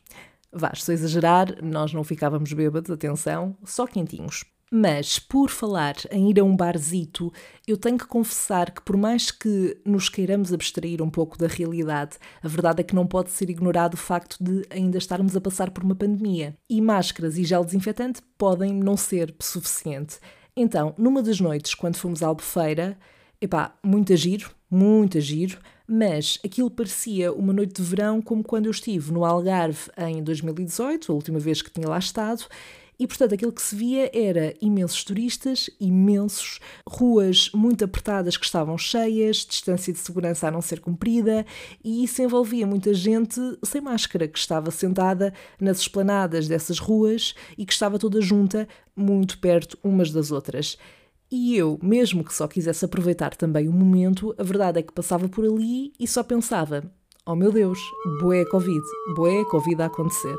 Vá, 0.53 0.71
estou 0.73 0.93
a 0.93 0.95
exagerar, 0.95 1.63
nós 1.63 1.93
não 1.93 2.05
ficávamos 2.05 2.53
bêbados, 2.53 2.91
atenção, 2.91 3.57
só 3.65 3.87
quentinhos. 3.87 4.45
Mas, 4.71 5.19
por 5.19 5.49
falar 5.49 5.95
em 6.11 6.31
ir 6.31 6.41
a 6.41 6.45
um 6.45 6.57
barzito, 6.57 7.33
eu 7.67 7.77
tenho 7.77 7.99
que 7.99 8.07
confessar 8.07 8.73
que, 8.73 8.83
por 8.83 8.97
mais 8.97 9.31
que 9.31 9.79
nos 9.85 10.09
queiramos 10.09 10.53
abstrair 10.53 11.01
um 11.03 11.11
pouco 11.11 11.39
da 11.39 11.47
realidade, 11.47 12.17
a 12.43 12.49
verdade 12.49 12.81
é 12.81 12.85
que 12.85 12.95
não 12.95 13.07
pode 13.07 13.31
ser 13.31 13.49
ignorado 13.49 13.95
o 13.95 13.99
facto 13.99 14.37
de 14.43 14.67
ainda 14.71 14.99
estarmos 14.99 15.37
a 15.37 15.41
passar 15.41 15.71
por 15.71 15.85
uma 15.85 15.95
pandemia. 15.95 16.57
E 16.69 16.81
máscaras 16.81 17.39
e 17.39 17.45
gel 17.45 17.65
desinfetante 17.65 18.21
podem 18.37 18.73
não 18.73 18.97
ser 18.97 19.35
suficiente. 19.41 20.19
Então, 20.57 20.95
numa 20.99 21.23
das 21.23 21.39
noites, 21.39 21.75
quando 21.75 21.97
fomos 21.97 22.23
à 22.23 22.27
Albufeira, 22.27 22.99
epá, 23.41 23.77
muito 23.85 24.17
giro, 24.17 24.51
muito 24.71 25.21
giro, 25.21 25.59
mas 25.87 26.39
aquilo 26.45 26.71
parecia 26.71 27.33
uma 27.33 27.53
noite 27.53 27.81
de 27.81 27.89
verão 27.89 28.21
como 28.21 28.43
quando 28.43 28.67
eu 28.67 28.73
estive 28.73 29.13
no 29.13 29.25
Algarve 29.25 29.91
em 29.97 30.23
2018, 30.23 31.11
a 31.11 31.15
última 31.15 31.39
vez 31.39 31.63
que 31.63 31.71
tinha 31.71 31.89
lá 31.89 31.99
estado, 31.99 32.45
e 32.99 33.07
portanto 33.07 33.35
aquilo 33.35 33.53
que 33.53 33.63
se 33.63 33.77
via 33.77 34.11
era 34.13 34.55
imensos 34.61 35.05
turistas, 35.05 35.69
imensos, 35.79 36.61
ruas 36.89 37.51
muito 37.53 37.85
apertadas 37.85 38.37
que 38.37 38.45
estavam 38.45 38.77
cheias, 38.79 39.47
distância 39.49 39.93
de 39.93 39.99
segurança 39.99 40.49
a 40.49 40.51
não 40.51 40.63
ser 40.63 40.81
cumprida, 40.81 41.45
e 41.85 42.05
isso 42.05 42.23
envolvia 42.23 42.67
muita 42.67 42.95
gente 42.95 43.39
sem 43.63 43.81
máscara, 43.81 44.27
que 44.27 44.39
estava 44.39 44.71
sentada 44.71 45.33
nas 45.61 45.81
esplanadas 45.81 46.49
dessas 46.49 46.79
ruas 46.79 47.35
e 47.57 47.67
que 47.67 47.73
estava 47.73 47.99
toda 47.99 48.21
junta, 48.21 48.67
muito 48.97 49.39
perto 49.39 49.79
umas 49.85 50.11
das 50.11 50.31
outras. 50.31 50.79
E 51.31 51.57
eu, 51.57 51.79
mesmo 51.83 52.23
que 52.23 52.33
só 52.33 52.47
quisesse 52.47 52.85
aproveitar 52.85 53.35
também 53.35 53.69
o 53.69 53.73
momento, 53.73 54.35
a 54.39 54.43
verdade 54.43 54.79
é 54.79 54.83
que 54.83 54.93
passava 54.93 55.29
por 55.29 55.45
ali 55.45 55.93
e 55.99 56.07
só 56.07 56.23
pensava: 56.23 56.85
oh 57.27 57.35
meu 57.35 57.51
Deus, 57.51 57.79
boé 58.21 58.45
Covid, 58.45 58.83
boé 59.17 59.45
Covid 59.45 59.83
a 59.83 59.87
acontecer. 59.87 60.37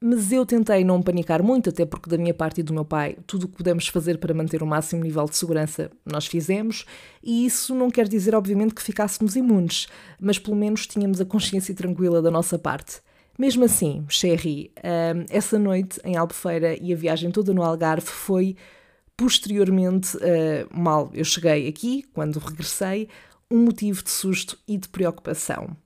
Mas 0.00 0.30
eu 0.30 0.46
tentei 0.46 0.84
não 0.84 1.02
panicar 1.02 1.42
muito, 1.42 1.70
até 1.70 1.84
porque 1.84 2.08
da 2.08 2.16
minha 2.16 2.32
parte 2.32 2.60
e 2.60 2.62
do 2.62 2.72
meu 2.72 2.84
pai, 2.84 3.16
tudo 3.26 3.44
o 3.44 3.48
que 3.48 3.56
pudemos 3.56 3.88
fazer 3.88 4.18
para 4.18 4.32
manter 4.32 4.62
o 4.62 4.66
máximo 4.66 5.02
nível 5.02 5.24
de 5.24 5.36
segurança 5.36 5.90
nós 6.06 6.26
fizemos, 6.26 6.84
e 7.20 7.44
isso 7.44 7.74
não 7.74 7.90
quer 7.90 8.06
dizer, 8.06 8.32
obviamente, 8.34 8.74
que 8.74 8.82
ficássemos 8.82 9.34
imunes, 9.34 9.88
mas 10.20 10.38
pelo 10.38 10.56
menos 10.56 10.86
tínhamos 10.86 11.20
a 11.20 11.24
consciência 11.24 11.74
tranquila 11.74 12.22
da 12.22 12.30
nossa 12.30 12.56
parte. 12.56 13.00
Mesmo 13.36 13.64
assim, 13.64 14.04
Sherry, 14.08 14.70
hum, 14.76 15.24
essa 15.30 15.58
noite 15.58 16.00
em 16.04 16.16
Albufeira 16.16 16.76
e 16.80 16.92
a 16.92 16.96
viagem 16.96 17.30
toda 17.32 17.52
no 17.52 17.62
Algarve 17.62 18.06
foi 18.06 18.56
posteriormente, 19.18 20.16
uh, 20.16 20.20
mal 20.70 21.10
eu 21.12 21.24
cheguei 21.24 21.66
aqui, 21.68 22.04
quando 22.14 22.38
regressei, 22.38 23.08
um 23.50 23.58
motivo 23.58 24.02
de 24.02 24.10
susto 24.10 24.56
e 24.66 24.78
de 24.78 24.88
preocupação. 24.88 25.76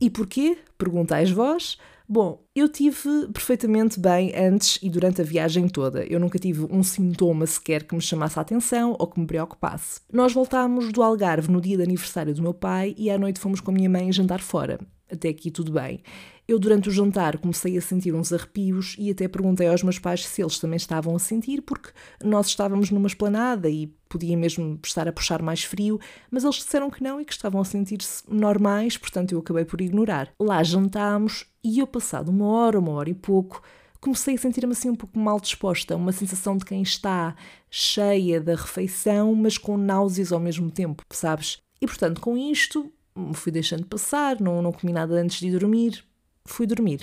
E 0.00 0.10
porquê? 0.10 0.58
Perguntais 0.76 1.30
vós. 1.30 1.78
Bom, 2.06 2.44
eu 2.54 2.68
tive 2.68 3.28
perfeitamente 3.32 3.98
bem 3.98 4.34
antes 4.36 4.78
e 4.82 4.90
durante 4.90 5.22
a 5.22 5.24
viagem 5.24 5.66
toda. 5.66 6.04
Eu 6.04 6.20
nunca 6.20 6.38
tive 6.38 6.66
um 6.70 6.82
sintoma 6.82 7.46
sequer 7.46 7.84
que 7.84 7.94
me 7.94 8.02
chamasse 8.02 8.38
a 8.38 8.42
atenção 8.42 8.94
ou 8.98 9.06
que 9.06 9.18
me 9.18 9.26
preocupasse. 9.26 10.02
Nós 10.12 10.34
voltámos 10.34 10.92
do 10.92 11.02
Algarve 11.02 11.50
no 11.50 11.62
dia 11.62 11.78
de 11.78 11.82
aniversário 11.82 12.34
do 12.34 12.42
meu 12.42 12.52
pai 12.52 12.94
e 12.98 13.08
à 13.08 13.16
noite 13.16 13.40
fomos 13.40 13.60
com 13.60 13.70
a 13.70 13.74
minha 13.74 13.88
mãe 13.88 14.12
jantar 14.12 14.42
fora. 14.42 14.78
Até 15.10 15.30
aqui 15.30 15.50
tudo 15.50 15.72
bem. 15.72 16.02
Eu, 16.46 16.58
durante 16.58 16.90
o 16.90 16.92
jantar, 16.92 17.38
comecei 17.38 17.78
a 17.78 17.80
sentir 17.80 18.14
uns 18.14 18.30
arrepios 18.30 18.96
e 18.98 19.10
até 19.10 19.26
perguntei 19.26 19.66
aos 19.66 19.82
meus 19.82 19.98
pais 19.98 20.26
se 20.26 20.42
eles 20.42 20.58
também 20.58 20.76
estavam 20.76 21.16
a 21.16 21.18
sentir, 21.18 21.62
porque 21.62 21.90
nós 22.22 22.48
estávamos 22.48 22.90
numa 22.90 23.06
esplanada 23.06 23.70
e 23.70 23.86
podia 24.10 24.36
mesmo 24.36 24.78
estar 24.84 25.08
a 25.08 25.12
puxar 25.12 25.40
mais 25.40 25.64
frio, 25.64 25.98
mas 26.30 26.44
eles 26.44 26.56
disseram 26.56 26.90
que 26.90 27.02
não 27.02 27.18
e 27.18 27.24
que 27.24 27.32
estavam 27.32 27.62
a 27.62 27.64
sentir-se 27.64 28.22
normais, 28.28 28.98
portanto 28.98 29.32
eu 29.32 29.38
acabei 29.38 29.64
por 29.64 29.80
ignorar. 29.80 30.30
Lá 30.38 30.62
jantámos 30.62 31.46
e 31.64 31.78
eu, 31.78 31.86
passado 31.86 32.28
uma 32.28 32.46
hora, 32.46 32.78
uma 32.78 32.92
hora 32.92 33.08
e 33.08 33.14
pouco, 33.14 33.62
comecei 33.98 34.34
a 34.34 34.38
sentir-me 34.38 34.72
assim 34.72 34.90
um 34.90 34.94
pouco 34.94 35.18
mal 35.18 35.40
disposta, 35.40 35.96
uma 35.96 36.12
sensação 36.12 36.58
de 36.58 36.66
quem 36.66 36.82
está 36.82 37.34
cheia 37.70 38.38
da 38.38 38.54
refeição, 38.54 39.34
mas 39.34 39.56
com 39.56 39.78
náuseas 39.78 40.30
ao 40.30 40.38
mesmo 40.38 40.70
tempo, 40.70 41.02
sabes? 41.10 41.56
E 41.80 41.86
portanto, 41.86 42.20
com 42.20 42.36
isto, 42.36 42.92
fui 43.32 43.50
deixando 43.50 43.86
passar, 43.86 44.38
não, 44.42 44.60
não 44.60 44.72
comi 44.72 44.92
nada 44.92 45.14
antes 45.14 45.40
de 45.40 45.50
dormir, 45.50 46.04
fui 46.46 46.66
dormir. 46.66 47.00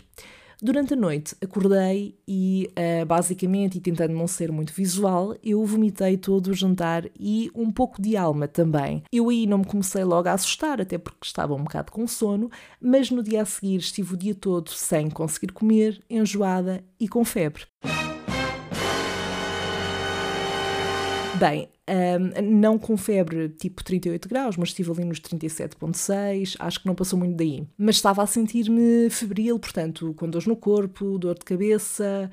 Durante 0.64 0.94
a 0.94 0.96
noite 0.96 1.36
acordei 1.42 2.16
e, 2.28 2.70
uh, 2.78 3.04
basicamente, 3.04 3.80
e 3.80 3.82
tentando 3.82 4.14
não 4.14 4.28
ser 4.28 4.52
muito 4.52 4.72
visual, 4.72 5.36
eu 5.44 5.66
vomitei 5.66 6.18
todo 6.18 6.48
o 6.48 6.54
jantar 6.54 7.10
e 7.20 7.50
um 7.56 7.72
pouco 7.72 8.00
de 8.00 8.16
alma 8.16 8.48
também. 8.48 9.02
Eu 9.12 9.30
aí 9.30 9.48
não 9.48 9.58
me 9.58 9.66
comecei 9.66 10.04
logo 10.04 10.30
a 10.30 10.34
assustar, 10.34 10.80
até 10.80 11.00
porque 11.00 11.26
estava 11.26 11.56
um 11.56 11.64
bocado 11.64 11.92
com 11.92 12.08
sono, 12.08 12.52
mas 12.80 13.10
no 13.10 13.24
dia 13.24 13.42
a 13.42 13.46
seguir 13.46 13.78
estive 13.78 14.14
o 14.14 14.18
dia 14.18 14.36
todo 14.36 14.70
sem 14.70 15.10
conseguir 15.10 15.52
comer, 15.52 16.00
enjoada 16.08 16.84
e 17.00 17.08
com 17.08 17.26
febre. 17.26 17.64
Bem, 21.42 21.70
um, 21.90 22.52
não 22.52 22.78
com 22.78 22.96
febre 22.96 23.50
tipo 23.50 23.84
38 23.84 24.30
graus, 24.30 24.56
mas 24.58 24.70
estive 24.70 24.92
ali 24.92 25.04
nos 25.04 25.20
37,6, 25.20 26.56
acho 26.60 26.80
que 26.80 26.86
não 26.86 26.94
passou 26.94 27.18
muito 27.18 27.36
daí. 27.36 27.68
Mas 27.76 27.96
estava 27.96 28.22
a 28.22 28.28
sentir-me 28.28 29.10
febril, 29.10 29.58
portanto, 29.58 30.14
com 30.14 30.30
dores 30.30 30.46
no 30.46 30.56
corpo, 30.56 31.18
dor 31.18 31.34
de 31.34 31.44
cabeça, 31.44 32.30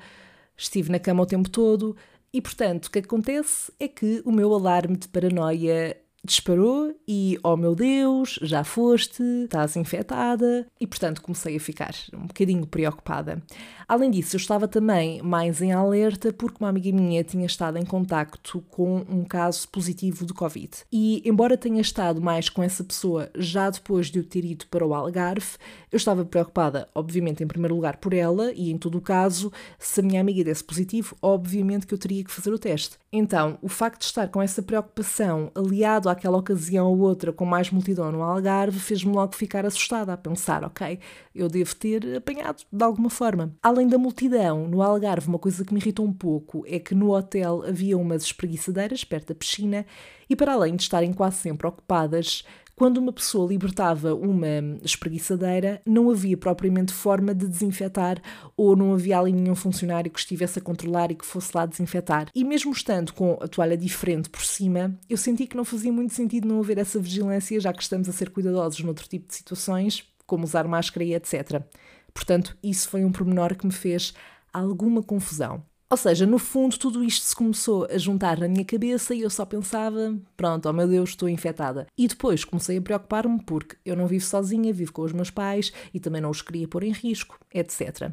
estive 0.55 0.91
na 0.91 0.99
cama 0.99 1.23
o 1.23 1.25
tempo 1.25 1.49
todo. 1.49 1.97
E 2.31 2.39
portanto, 2.39 2.85
o 2.85 2.91
que 2.91 2.99
acontece 2.99 3.71
é 3.79 3.87
que 3.87 4.21
o 4.25 4.31
meu 4.31 4.53
alarme 4.53 4.95
de 4.95 5.07
paranoia 5.07 5.97
disparou 6.23 6.93
e, 7.07 7.37
oh 7.43 7.55
meu 7.55 7.75
Deus, 7.75 8.39
já 8.41 8.63
foste, 8.63 9.23
estás 9.43 9.75
infectada 9.75 10.67
e, 10.79 10.85
portanto, 10.85 11.21
comecei 11.21 11.55
a 11.55 11.59
ficar 11.59 11.93
um 12.13 12.27
bocadinho 12.27 12.65
preocupada. 12.65 13.41
Além 13.87 14.11
disso, 14.11 14.35
eu 14.35 14.39
estava 14.39 14.67
também 14.67 15.21
mais 15.21 15.61
em 15.61 15.71
alerta 15.71 16.31
porque 16.31 16.57
uma 16.59 16.69
amiga 16.69 16.91
minha 16.91 17.23
tinha 17.23 17.45
estado 17.45 17.77
em 17.77 17.85
contacto 17.85 18.61
com 18.69 19.03
um 19.09 19.23
caso 19.23 19.67
positivo 19.67 20.25
de 20.25 20.33
Covid. 20.33 20.69
E, 20.91 21.21
embora 21.25 21.57
tenha 21.57 21.81
estado 21.81 22.21
mais 22.21 22.49
com 22.49 22.61
essa 22.61 22.83
pessoa 22.83 23.29
já 23.35 23.69
depois 23.69 24.07
de 24.07 24.19
eu 24.19 24.23
ter 24.23 24.45
ido 24.45 24.67
para 24.67 24.85
o 24.85 24.93
Algarve, 24.93 25.57
eu 25.91 25.97
estava 25.97 26.23
preocupada, 26.23 26.87
obviamente, 26.93 27.43
em 27.43 27.47
primeiro 27.47 27.75
lugar 27.75 27.97
por 27.97 28.13
ela 28.13 28.51
e, 28.53 28.71
em 28.71 28.77
todo 28.77 28.97
o 28.97 29.01
caso, 29.01 29.51
se 29.79 29.99
a 29.99 30.03
minha 30.03 30.21
amiga 30.21 30.43
desse 30.43 30.63
positivo, 30.63 31.17
obviamente 31.21 31.87
que 31.87 31.93
eu 31.93 31.97
teria 31.97 32.23
que 32.23 32.31
fazer 32.31 32.53
o 32.53 32.59
teste. 32.59 32.97
Então, 33.11 33.57
o 33.61 33.67
facto 33.67 34.01
de 34.01 34.05
estar 34.05 34.27
com 34.27 34.39
essa 34.39 34.61
preocupação 34.61 35.51
aliado 35.55 36.09
àquela 36.09 36.37
ocasião 36.37 36.87
ou 36.87 36.99
outra 36.99 37.33
com 37.33 37.43
mais 37.43 37.71
multidão 37.71 38.11
no 38.11 38.21
Algarve 38.21 38.79
fez-me 38.79 39.11
logo 39.11 39.35
ficar 39.35 39.65
assustada, 39.65 40.13
a 40.13 40.17
pensar, 40.17 40.63
ok, 40.63 40.99
eu 41.33 41.47
devo 41.47 41.75
ter 41.75 42.17
apanhado 42.17 42.63
de 42.71 42.83
alguma 42.83 43.09
forma. 43.09 43.51
Além 43.63 43.87
da 43.87 43.97
multidão, 43.97 44.67
no 44.67 44.83
Algarve, 44.83 45.27
uma 45.27 45.39
coisa 45.39 45.65
que 45.65 45.73
me 45.73 45.79
irritou 45.79 46.05
um 46.05 46.13
pouco 46.13 46.63
é 46.67 46.77
que 46.77 46.93
no 46.93 47.11
hotel 47.11 47.63
havia 47.63 47.97
umas 47.97 48.21
espreguiçadeiras 48.21 49.03
perto 49.03 49.29
da 49.29 49.35
piscina 49.35 49.87
e, 50.29 50.35
para 50.35 50.53
além 50.53 50.75
de 50.75 50.83
estarem 50.83 51.11
quase 51.11 51.37
sempre 51.37 51.65
ocupadas, 51.65 52.43
quando 52.79 52.97
uma 52.97 53.11
pessoa 53.11 53.45
libertava 53.45 54.15
uma 54.15 54.79
espreguiçadeira, 54.81 55.81
não 55.85 56.09
havia 56.09 56.37
propriamente 56.37 56.93
forma 56.93 57.35
de 57.35 57.45
desinfetar 57.45 58.21
ou 58.55 58.73
não 58.73 58.93
havia 58.93 59.19
ali 59.19 59.33
nenhum 59.33 59.53
funcionário 59.53 60.09
que 60.09 60.17
estivesse 60.17 60.59
a 60.59 60.61
controlar 60.61 61.11
e 61.11 61.15
que 61.15 61.25
fosse 61.25 61.51
lá 61.53 61.65
desinfetar. 61.65 62.29
E 62.33 62.41
mesmo 62.45 62.71
estando 62.71 63.13
com 63.13 63.37
a 63.41 63.49
toalha 63.49 63.75
diferente 63.75 64.29
por 64.29 64.45
cima, 64.45 64.97
eu 65.09 65.17
senti 65.17 65.45
que 65.45 65.57
não 65.57 65.65
fazia 65.65 65.91
muito 65.91 66.13
sentido 66.13 66.47
não 66.47 66.61
haver 66.61 66.77
essa 66.77 67.01
vigilância, 67.01 67.59
já 67.59 67.73
que 67.73 67.83
estamos 67.83 68.07
a 68.07 68.13
ser 68.13 68.29
cuidadosos 68.29 68.79
noutro 68.79 69.09
tipo 69.09 69.27
de 69.27 69.35
situações, 69.35 70.05
como 70.25 70.45
usar 70.45 70.65
máscara 70.65 71.03
e 71.03 71.13
etc. 71.13 71.61
Portanto, 72.13 72.57
isso 72.63 72.87
foi 72.87 73.03
um 73.03 73.11
pormenor 73.11 73.57
que 73.57 73.65
me 73.65 73.73
fez 73.73 74.13
alguma 74.53 75.03
confusão. 75.03 75.61
Ou 75.91 75.97
seja, 75.97 76.23
no 76.23 76.37
fundo, 76.37 76.77
tudo 76.77 77.03
isto 77.03 77.25
se 77.25 77.35
começou 77.35 77.87
a 77.89 77.97
juntar 77.97 78.37
na 78.37 78.47
minha 78.47 78.63
cabeça 78.63 79.15
e 79.15 79.21
eu 79.21 79.29
só 79.29 79.43
pensava: 79.43 80.15
pronto, 80.37 80.69
oh 80.69 80.73
meu 80.73 80.87
Deus, 80.87 81.09
estou 81.09 81.27
infectada. 81.27 81.87
E 81.97 82.07
depois 82.07 82.45
comecei 82.45 82.77
a 82.77 82.81
preocupar-me 82.81 83.41
porque 83.43 83.75
eu 83.83 83.95
não 83.95 84.05
vivo 84.05 84.23
sozinha, 84.23 84.71
vivo 84.71 84.93
com 84.93 85.01
os 85.01 85.11
meus 85.11 85.31
pais 85.31 85.73
e 85.91 85.99
também 85.99 86.21
não 86.21 86.29
os 86.29 86.43
queria 86.43 86.67
pôr 86.67 86.83
em 86.83 86.91
risco, 86.91 87.39
etc. 87.51 88.11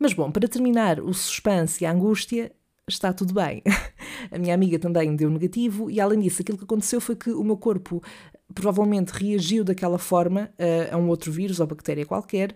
Mas 0.00 0.12
bom, 0.12 0.32
para 0.32 0.48
terminar 0.48 0.98
o 0.98 1.14
suspense 1.14 1.84
e 1.84 1.86
a 1.86 1.92
angústia, 1.92 2.50
está 2.88 3.12
tudo 3.12 3.32
bem. 3.34 3.62
a 4.28 4.36
minha 4.36 4.52
amiga 4.52 4.76
também 4.80 5.14
deu 5.14 5.30
negativo 5.30 5.88
e, 5.88 6.00
além 6.00 6.18
disso, 6.18 6.42
aquilo 6.42 6.58
que 6.58 6.64
aconteceu 6.64 7.00
foi 7.00 7.14
que 7.14 7.30
o 7.30 7.44
meu 7.44 7.56
corpo 7.56 8.02
provavelmente 8.52 9.10
reagiu 9.10 9.62
daquela 9.62 9.96
forma 9.96 10.52
a, 10.58 10.96
a 10.96 10.98
um 10.98 11.08
outro 11.08 11.30
vírus 11.30 11.60
ou 11.60 11.68
bactéria 11.68 12.04
qualquer, 12.04 12.52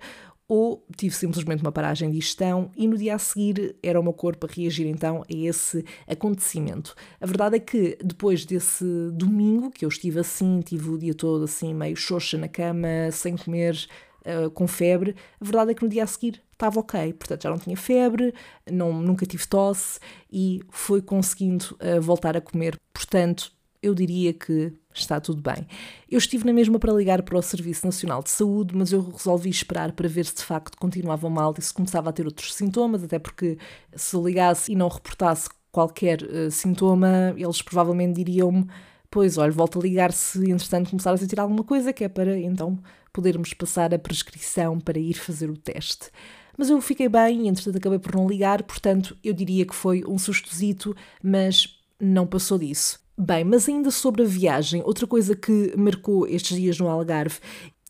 ou 0.48 0.84
tive 0.96 1.14
simplesmente 1.14 1.62
uma 1.62 1.72
paragem 1.72 2.10
de 2.10 2.20
gestão 2.20 2.70
e 2.76 2.86
no 2.86 2.96
dia 2.96 3.16
a 3.16 3.18
seguir 3.18 3.76
era 3.82 3.98
o 3.98 4.02
meu 4.02 4.12
corpo 4.12 4.46
a 4.46 4.48
reagir 4.52 4.86
então 4.86 5.22
a 5.22 5.34
esse 5.34 5.84
acontecimento. 6.06 6.94
A 7.20 7.26
verdade 7.26 7.56
é 7.56 7.60
que 7.60 7.98
depois 8.02 8.44
desse 8.44 8.84
domingo 9.12 9.70
que 9.70 9.84
eu 9.84 9.88
estive 9.88 10.20
assim, 10.20 10.60
tive 10.60 10.90
o 10.90 10.98
dia 10.98 11.14
todo 11.14 11.44
assim 11.44 11.74
meio 11.74 11.96
xoxa 11.96 12.38
na 12.38 12.48
cama, 12.48 13.10
sem 13.10 13.36
comer, 13.36 13.88
uh, 14.26 14.50
com 14.50 14.68
febre, 14.68 15.16
a 15.40 15.44
verdade 15.44 15.72
é 15.72 15.74
que 15.74 15.82
no 15.82 15.88
dia 15.88 16.04
a 16.04 16.06
seguir 16.06 16.42
estava 16.52 16.80
ok, 16.80 17.12
portanto 17.12 17.42
já 17.42 17.50
não 17.50 17.58
tinha 17.58 17.76
febre, 17.76 18.32
não, 18.70 18.92
nunca 19.02 19.26
tive 19.26 19.46
tosse 19.46 19.98
e 20.30 20.60
fui 20.70 21.02
conseguindo 21.02 21.76
uh, 21.80 22.00
voltar 22.00 22.36
a 22.36 22.40
comer. 22.40 22.78
Portanto, 22.94 23.52
eu 23.86 23.94
diria 23.94 24.32
que 24.32 24.72
está 24.94 25.20
tudo 25.20 25.42
bem. 25.42 25.66
Eu 26.10 26.18
estive 26.18 26.44
na 26.44 26.52
mesma 26.52 26.78
para 26.78 26.92
ligar 26.92 27.22
para 27.22 27.38
o 27.38 27.42
Serviço 27.42 27.86
Nacional 27.86 28.22
de 28.22 28.30
Saúde, 28.30 28.74
mas 28.74 28.92
eu 28.92 29.00
resolvi 29.10 29.50
esperar 29.50 29.92
para 29.92 30.08
ver 30.08 30.24
se 30.24 30.36
de 30.36 30.42
facto 30.42 30.76
continuava 30.78 31.28
mal 31.28 31.54
e 31.56 31.62
se 31.62 31.72
começava 31.72 32.10
a 32.10 32.12
ter 32.12 32.26
outros 32.26 32.54
sintomas, 32.54 33.02
até 33.02 33.18
porque 33.18 33.58
se 33.94 34.16
ligasse 34.16 34.72
e 34.72 34.76
não 34.76 34.88
reportasse 34.88 35.48
qualquer 35.70 36.22
uh, 36.22 36.50
sintoma, 36.50 37.34
eles 37.36 37.60
provavelmente 37.60 38.16
diriam-me: 38.16 38.66
Pois, 39.10 39.36
olha, 39.38 39.52
volta 39.52 39.78
a 39.78 39.82
ligar 39.82 40.12
se 40.12 40.50
entretanto 40.50 40.90
começar 40.90 41.12
a 41.12 41.16
sentir 41.16 41.38
alguma 41.38 41.62
coisa, 41.62 41.92
que 41.92 42.04
é 42.04 42.08
para 42.08 42.38
então 42.38 42.78
podermos 43.12 43.52
passar 43.54 43.94
a 43.94 43.98
prescrição 43.98 44.78
para 44.78 44.98
ir 44.98 45.14
fazer 45.14 45.50
o 45.50 45.56
teste. 45.56 46.10
Mas 46.56 46.70
eu 46.70 46.80
fiquei 46.80 47.08
bem 47.08 47.42
e 47.44 47.48
entretanto 47.48 47.76
acabei 47.76 47.98
por 47.98 48.14
não 48.14 48.26
ligar, 48.26 48.62
portanto 48.62 49.16
eu 49.22 49.34
diria 49.34 49.66
que 49.66 49.74
foi 49.74 50.02
um 50.06 50.18
sustozito, 50.18 50.96
mas 51.22 51.78
não 52.00 52.26
passou 52.26 52.58
disso. 52.58 53.05
Bem, 53.18 53.44
mas 53.44 53.68
ainda 53.68 53.90
sobre 53.90 54.22
a 54.22 54.26
viagem, 54.26 54.82
outra 54.84 55.06
coisa 55.06 55.34
que 55.34 55.74
marcou 55.76 56.26
estes 56.26 56.56
dias 56.56 56.78
no 56.78 56.88
Algarve, 56.88 57.38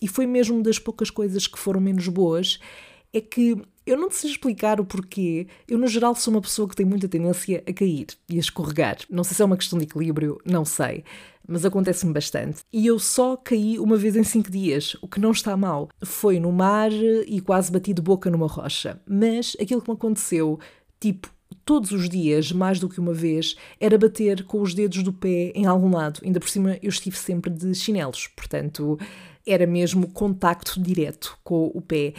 e 0.01 0.07
foi 0.07 0.27
mesmo 0.27 0.63
das 0.63 0.79
poucas 0.79 1.11
coisas 1.11 1.47
que 1.47 1.59
foram 1.59 1.81
menos 1.81 2.07
boas, 2.07 2.61
é 3.13 3.21
que 3.21 3.57
eu 3.87 3.97
não 3.97 4.11
sei 4.11 4.31
explicar 4.31 4.81
o 4.81 4.85
porquê. 4.85 5.47
Eu, 5.67 5.79
no 5.79 5.87
geral, 5.87 6.15
sou 6.15 6.35
uma 6.35 6.41
pessoa 6.41 6.69
que 6.69 6.75
tem 6.75 6.85
muita 6.85 7.09
tendência 7.09 7.63
a 7.67 7.73
cair 7.73 8.07
e 8.29 8.37
a 8.37 8.41
escorregar. 8.41 8.99
Não 9.09 9.23
sei 9.23 9.37
se 9.37 9.43
é 9.43 9.45
uma 9.45 9.57
questão 9.57 9.79
de 9.79 9.85
equilíbrio, 9.85 10.39
não 10.45 10.65
sei. 10.65 11.05
Mas 11.47 11.65
acontece-me 11.65 12.13
bastante. 12.13 12.63
E 12.73 12.85
eu 12.87 12.99
só 12.99 13.37
caí 13.37 13.79
uma 13.79 13.97
vez 13.97 14.17
em 14.17 14.25
cinco 14.25 14.51
dias, 14.51 14.97
o 15.01 15.07
que 15.07 15.21
não 15.21 15.31
está 15.31 15.57
mal. 15.57 15.89
Foi 16.05 16.41
no 16.41 16.51
mar 16.51 16.91
e 16.93 17.41
quase 17.41 17.71
bati 17.71 17.95
de 17.95 18.03
boca 18.03 18.29
numa 18.29 18.49
rocha. 18.49 19.01
Mas 19.09 19.57
aquilo 19.61 19.81
que 19.81 19.89
me 19.89 19.95
aconteceu, 19.95 20.59
tipo, 20.99 21.31
todos 21.67 21.91
os 21.91 22.09
dias, 22.09 22.53
mais 22.53 22.79
do 22.79 22.89
que 22.89 23.01
uma 23.01 23.13
vez, 23.13 23.57
era 23.81 23.99
bater 23.99 24.45
com 24.45 24.63
os 24.63 24.73
dedos 24.73 25.03
do 25.03 25.13
pé 25.13 25.51
em 25.53 25.67
algum 25.67 25.91
lado. 25.91 26.21
Ainda 26.25 26.39
por 26.39 26.49
cima, 26.49 26.79
eu 26.81 26.89
estive 26.89 27.19
sempre 27.19 27.51
de 27.51 27.75
chinelos, 27.75 28.29
portanto, 28.29 28.97
era 29.45 29.67
mesmo 29.67 30.09
contacto 30.09 30.81
direto 30.81 31.37
com 31.43 31.71
o 31.75 31.83
pé. 31.83 32.15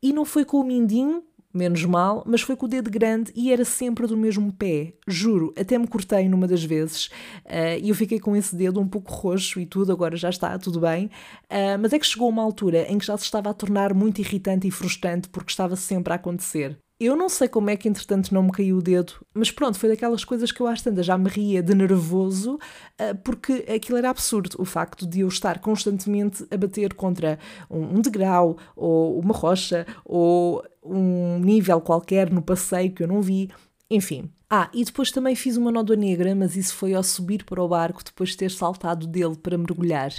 E 0.00 0.12
não 0.12 0.24
foi 0.24 0.44
com 0.44 0.58
o 0.58 0.64
mindinho, 0.64 1.24
menos 1.52 1.84
mal, 1.84 2.22
mas 2.26 2.42
foi 2.42 2.54
com 2.54 2.66
o 2.66 2.68
dedo 2.68 2.90
grande 2.90 3.32
e 3.34 3.52
era 3.52 3.64
sempre 3.64 4.06
do 4.06 4.16
mesmo 4.16 4.52
pé. 4.52 4.94
Juro, 5.06 5.52
até 5.58 5.76
me 5.76 5.88
cortei 5.88 6.28
numa 6.28 6.46
das 6.46 6.62
vezes 6.62 7.06
uh, 7.44 7.78
e 7.82 7.88
eu 7.88 7.94
fiquei 7.96 8.20
com 8.20 8.36
esse 8.36 8.54
dedo 8.54 8.80
um 8.80 8.88
pouco 8.88 9.12
roxo 9.12 9.60
e 9.60 9.66
tudo, 9.66 9.92
agora 9.92 10.16
já 10.16 10.30
está, 10.30 10.56
tudo 10.58 10.80
bem. 10.80 11.06
Uh, 11.50 11.76
mas 11.80 11.92
é 11.92 11.98
que 11.98 12.06
chegou 12.06 12.28
uma 12.28 12.42
altura 12.42 12.86
em 12.88 12.98
que 12.98 13.06
já 13.06 13.16
se 13.18 13.24
estava 13.24 13.50
a 13.50 13.54
tornar 13.54 13.92
muito 13.92 14.20
irritante 14.20 14.66
e 14.66 14.70
frustrante 14.70 15.28
porque 15.28 15.50
estava 15.50 15.74
sempre 15.74 16.12
a 16.12 16.16
acontecer. 16.16 16.78
Eu 17.04 17.16
não 17.16 17.28
sei 17.28 17.48
como 17.48 17.68
é 17.68 17.76
que 17.76 17.88
entretanto 17.88 18.32
não 18.32 18.44
me 18.44 18.52
caiu 18.52 18.78
o 18.78 18.80
dedo, 18.82 19.14
mas 19.34 19.50
pronto, 19.50 19.76
foi 19.76 19.88
daquelas 19.88 20.24
coisas 20.24 20.52
que 20.52 20.60
eu 20.60 20.68
às 20.68 20.80
tantas 20.80 21.04
já 21.04 21.18
me 21.18 21.28
ria 21.28 21.60
de 21.60 21.74
nervoso, 21.74 22.60
ah, 22.96 23.12
porque 23.24 23.66
aquilo 23.68 23.98
era 23.98 24.08
absurdo, 24.08 24.54
o 24.60 24.64
facto 24.64 25.04
de 25.04 25.18
eu 25.18 25.26
estar 25.26 25.58
constantemente 25.58 26.46
a 26.48 26.56
bater 26.56 26.94
contra 26.94 27.40
um 27.68 28.00
degrau, 28.00 28.56
ou 28.76 29.18
uma 29.18 29.34
rocha, 29.34 29.84
ou 30.04 30.64
um 30.80 31.40
nível 31.40 31.80
qualquer 31.80 32.30
no 32.30 32.40
passeio 32.40 32.92
que 32.92 33.02
eu 33.02 33.08
não 33.08 33.20
vi, 33.20 33.50
enfim. 33.90 34.30
Ah, 34.48 34.70
e 34.72 34.84
depois 34.84 35.10
também 35.10 35.34
fiz 35.34 35.56
uma 35.56 35.72
nódoa 35.72 35.96
negra, 35.96 36.36
mas 36.36 36.54
isso 36.54 36.76
foi 36.76 36.94
ao 36.94 37.02
subir 37.02 37.44
para 37.44 37.60
o 37.60 37.66
barco 37.66 38.04
depois 38.04 38.30
de 38.30 38.36
ter 38.36 38.52
saltado 38.52 39.08
dele 39.08 39.34
para 39.34 39.58
mergulhar. 39.58 40.12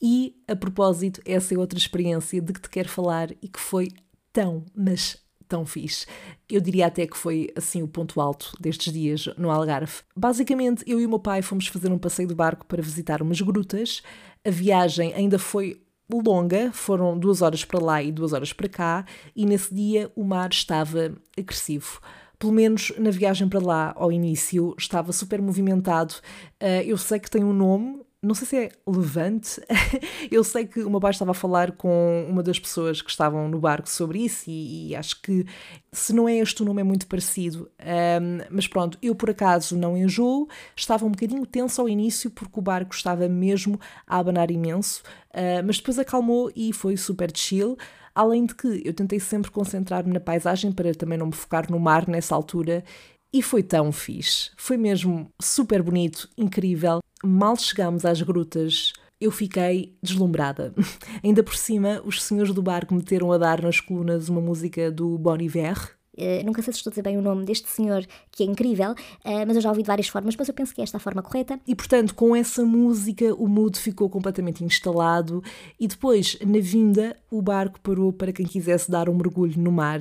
E, 0.00 0.36
a 0.48 0.56
propósito, 0.56 1.20
essa 1.26 1.54
é 1.54 1.58
outra 1.58 1.78
experiência 1.78 2.40
de 2.40 2.50
que 2.54 2.62
te 2.62 2.70
quero 2.70 2.88
falar 2.88 3.30
e 3.42 3.48
que 3.48 3.60
foi 3.60 3.88
tão, 4.32 4.64
mas 4.74 5.18
tão 5.50 5.66
fixe. 5.66 6.06
Eu 6.48 6.60
diria 6.60 6.86
até 6.86 7.06
que 7.06 7.18
foi 7.18 7.50
assim 7.56 7.82
o 7.82 7.88
ponto 7.88 8.20
alto 8.20 8.52
destes 8.58 8.92
dias 8.92 9.28
no 9.36 9.50
Algarve. 9.50 10.02
Basicamente, 10.16 10.84
eu 10.86 11.00
e 11.00 11.04
o 11.04 11.08
meu 11.08 11.18
pai 11.18 11.42
fomos 11.42 11.66
fazer 11.66 11.92
um 11.92 11.98
passeio 11.98 12.28
de 12.28 12.34
barco 12.34 12.64
para 12.64 12.80
visitar 12.80 13.20
umas 13.20 13.40
grutas. 13.40 14.00
A 14.46 14.50
viagem 14.50 15.12
ainda 15.12 15.38
foi 15.38 15.82
longa, 16.10 16.72
foram 16.72 17.18
duas 17.18 17.42
horas 17.42 17.64
para 17.64 17.80
lá 17.80 18.02
e 18.02 18.10
duas 18.10 18.32
horas 18.32 18.52
para 18.52 18.68
cá, 18.68 19.04
e 19.34 19.46
nesse 19.46 19.72
dia 19.72 20.10
o 20.16 20.24
mar 20.24 20.50
estava 20.50 21.14
agressivo 21.38 22.00
pelo 22.40 22.54
menos 22.54 22.90
na 22.98 23.10
viagem 23.10 23.46
para 23.46 23.60
lá 23.60 23.92
ao 23.94 24.10
início, 24.10 24.74
estava 24.78 25.12
super 25.12 25.42
movimentado. 25.42 26.14
Uh, 26.54 26.82
eu 26.86 26.96
sei 26.96 27.20
que 27.20 27.30
tem 27.30 27.44
um 27.44 27.52
nome, 27.52 28.00
não 28.22 28.34
sei 28.34 28.46
se 28.46 28.56
é 28.56 28.68
Levante. 28.86 29.60
Eu 30.30 30.44
sei 30.44 30.66
que 30.66 30.82
o 30.82 30.90
meu 30.90 31.00
estava 31.08 31.30
a 31.30 31.34
falar 31.34 31.72
com 31.72 32.26
uma 32.28 32.42
das 32.42 32.58
pessoas 32.58 33.00
que 33.00 33.10
estavam 33.10 33.48
no 33.48 33.58
barco 33.58 33.88
sobre 33.88 34.18
isso 34.24 34.44
e, 34.50 34.88
e 34.90 34.96
acho 34.96 35.22
que 35.22 35.46
se 35.90 36.12
não 36.12 36.28
é 36.28 36.36
este 36.36 36.62
o 36.62 36.66
nome 36.66 36.82
é 36.82 36.84
muito 36.84 37.06
parecido. 37.06 37.70
Um, 37.80 38.38
mas 38.50 38.66
pronto, 38.66 38.98
eu 39.00 39.14
por 39.14 39.30
acaso 39.30 39.76
não 39.76 39.96
enjoo, 39.96 40.48
estava 40.76 41.06
um 41.06 41.10
bocadinho 41.10 41.46
tenso 41.46 41.80
ao 41.80 41.88
início 41.88 42.30
porque 42.30 42.58
o 42.58 42.62
barco 42.62 42.94
estava 42.94 43.26
mesmo 43.26 43.80
a 44.06 44.18
abanar 44.18 44.50
imenso, 44.50 45.02
uh, 45.30 45.64
mas 45.64 45.78
depois 45.78 45.98
acalmou 45.98 46.52
e 46.54 46.72
foi 46.72 46.96
super 46.96 47.30
chill. 47.34 47.76
Além 48.14 48.44
de 48.44 48.54
que 48.54 48.82
eu 48.84 48.92
tentei 48.92 49.18
sempre 49.18 49.50
concentrar-me 49.50 50.12
na 50.12 50.20
paisagem 50.20 50.72
para 50.72 50.94
também 50.94 51.16
não 51.16 51.26
me 51.26 51.32
focar 51.32 51.70
no 51.70 51.78
mar 51.78 52.06
nessa 52.06 52.34
altura 52.34 52.84
e 53.32 53.40
foi 53.40 53.62
tão 53.62 53.92
fixe. 53.92 54.50
Foi 54.56 54.76
mesmo 54.76 55.30
super 55.40 55.82
bonito, 55.82 56.28
incrível. 56.36 57.00
Mal 57.22 57.56
chegámos 57.56 58.04
às 58.04 58.22
grutas, 58.22 58.92
eu 59.20 59.30
fiquei 59.30 59.94
deslumbrada. 60.02 60.72
Ainda 61.22 61.42
por 61.42 61.54
cima, 61.54 62.00
os 62.04 62.22
senhores 62.22 62.54
do 62.54 62.62
barco 62.62 62.94
meteram 62.94 63.30
a 63.30 63.38
dar 63.38 63.62
nas 63.62 63.78
colunas 63.78 64.28
uma 64.28 64.40
música 64.40 64.90
do 64.90 65.18
Bon 65.18 65.36
Iver. 65.36 65.76
Uh, 66.16 66.44
nunca 66.44 66.60
sei 66.60 66.72
se 66.72 66.78
estou 66.78 66.90
a 66.90 66.92
dizer 66.92 67.02
bem 67.02 67.16
o 67.16 67.22
nome 67.22 67.44
deste 67.44 67.68
senhor, 67.68 68.04
que 68.30 68.42
é 68.42 68.46
incrível, 68.46 68.90
uh, 68.92 69.46
mas 69.46 69.56
eu 69.56 69.62
já 69.62 69.70
ouvi 69.70 69.82
de 69.82 69.86
várias 69.86 70.08
formas, 70.08 70.34
mas 70.36 70.48
eu 70.48 70.54
penso 70.54 70.74
que 70.74 70.82
esta 70.82 70.96
é 70.96 70.98
a 70.98 71.00
forma 71.00 71.22
correta. 71.22 71.58
E 71.66 71.74
portanto, 71.74 72.14
com 72.14 72.34
essa 72.34 72.64
música, 72.64 73.34
o 73.34 73.46
mood 73.46 73.78
ficou 73.78 74.08
completamente 74.10 74.64
instalado. 74.64 75.42
E 75.78 75.86
depois, 75.86 76.36
na 76.44 76.58
vinda, 76.58 77.16
o 77.30 77.40
barco 77.40 77.80
parou 77.80 78.12
para 78.12 78.32
quem 78.32 78.46
quisesse 78.46 78.90
dar 78.90 79.08
um 79.08 79.14
mergulho 79.14 79.58
no 79.58 79.70
mar. 79.70 80.00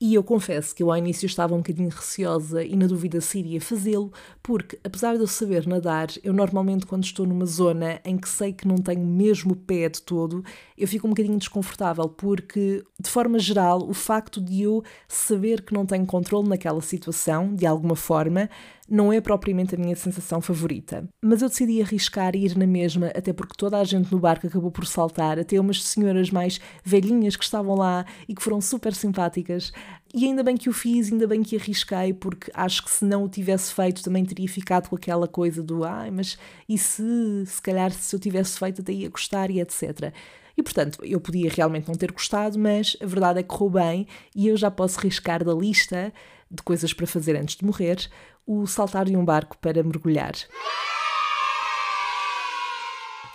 E 0.00 0.14
eu 0.14 0.22
confesso 0.22 0.72
que 0.76 0.80
eu 0.80 0.92
ao 0.92 0.96
início 0.96 1.26
estava 1.26 1.54
um 1.54 1.58
bocadinho 1.58 1.88
receosa 1.88 2.62
e 2.62 2.76
na 2.76 2.86
dúvida 2.86 3.20
se 3.20 3.40
iria 3.40 3.60
fazê-lo, 3.60 4.12
porque 4.40 4.78
apesar 4.84 5.16
de 5.16 5.22
eu 5.22 5.26
saber 5.26 5.66
nadar, 5.66 6.06
eu 6.22 6.32
normalmente 6.32 6.86
quando 6.86 7.02
estou 7.02 7.26
numa 7.26 7.44
zona 7.44 8.00
em 8.04 8.16
que 8.16 8.28
sei 8.28 8.52
que 8.52 8.68
não 8.68 8.76
tenho 8.76 9.04
mesmo 9.04 9.56
pé 9.56 9.88
de 9.88 10.00
todo, 10.00 10.44
eu 10.76 10.86
fico 10.86 11.08
um 11.08 11.10
bocadinho 11.10 11.36
desconfortável, 11.36 12.08
porque 12.08 12.84
de 13.00 13.10
forma 13.10 13.40
geral, 13.40 13.88
o 13.88 13.92
facto 13.92 14.40
de 14.40 14.62
eu 14.62 14.84
saber 15.08 15.62
que 15.62 15.74
não 15.74 15.84
tenho 15.84 16.06
controle 16.06 16.48
naquela 16.48 16.80
situação, 16.80 17.52
de 17.52 17.66
alguma 17.66 17.96
forma, 17.96 18.48
não 18.88 19.12
é 19.12 19.20
propriamente 19.20 19.74
a 19.74 19.78
minha 19.78 19.94
sensação 19.94 20.40
favorita. 20.40 21.06
Mas 21.22 21.42
eu 21.42 21.48
decidi 21.48 21.82
arriscar 21.82 22.34
e 22.34 22.46
ir 22.46 22.56
na 22.56 22.66
mesma, 22.66 23.08
até 23.08 23.32
porque 23.32 23.54
toda 23.56 23.78
a 23.78 23.84
gente 23.84 24.10
no 24.10 24.18
barco 24.18 24.46
acabou 24.46 24.70
por 24.70 24.86
saltar, 24.86 25.38
até 25.38 25.60
umas 25.60 25.82
senhoras 25.82 26.30
mais 26.30 26.60
velhinhas 26.82 27.36
que 27.36 27.44
estavam 27.44 27.74
lá 27.74 28.06
e 28.26 28.34
que 28.34 28.42
foram 28.42 28.60
super 28.60 28.94
simpáticas. 28.94 29.72
E 30.14 30.24
ainda 30.24 30.42
bem 30.42 30.56
que 30.56 30.70
o 30.70 30.72
fiz, 30.72 31.12
ainda 31.12 31.26
bem 31.26 31.42
que 31.42 31.56
arrisquei, 31.56 32.14
porque 32.14 32.50
acho 32.54 32.82
que 32.82 32.90
se 32.90 33.04
não 33.04 33.24
o 33.24 33.28
tivesse 33.28 33.74
feito 33.74 34.02
também 34.02 34.24
teria 34.24 34.48
ficado 34.48 34.88
com 34.88 34.96
aquela 34.96 35.28
coisa 35.28 35.62
do 35.62 35.84
ai, 35.84 36.10
mas 36.10 36.38
e 36.68 36.78
se, 36.78 37.44
se 37.46 37.60
calhar 37.60 37.92
se 37.92 38.16
eu 38.16 38.20
tivesse 38.20 38.58
feito 38.58 38.80
até 38.80 38.92
ia 38.92 39.10
gostar 39.10 39.50
e 39.50 39.60
etc. 39.60 40.12
E 40.56 40.62
portanto, 40.62 40.98
eu 41.04 41.20
podia 41.20 41.48
realmente 41.48 41.86
não 41.86 41.94
ter 41.94 42.10
gostado, 42.10 42.58
mas 42.58 42.96
a 43.00 43.06
verdade 43.06 43.38
é 43.38 43.42
que 43.44 43.48
correu 43.48 43.70
bem 43.70 44.06
e 44.34 44.48
eu 44.48 44.56
já 44.56 44.70
posso 44.70 44.98
riscar 44.98 45.44
da 45.44 45.54
lista 45.54 46.12
de 46.50 46.62
coisas 46.62 46.92
para 46.92 47.06
fazer 47.06 47.36
antes 47.36 47.56
de 47.56 47.64
morrer 47.64 48.08
o 48.46 48.66
saltar 48.66 49.04
de 49.04 49.16
um 49.16 49.24
barco 49.24 49.58
para 49.58 49.82
mergulhar. 49.82 50.32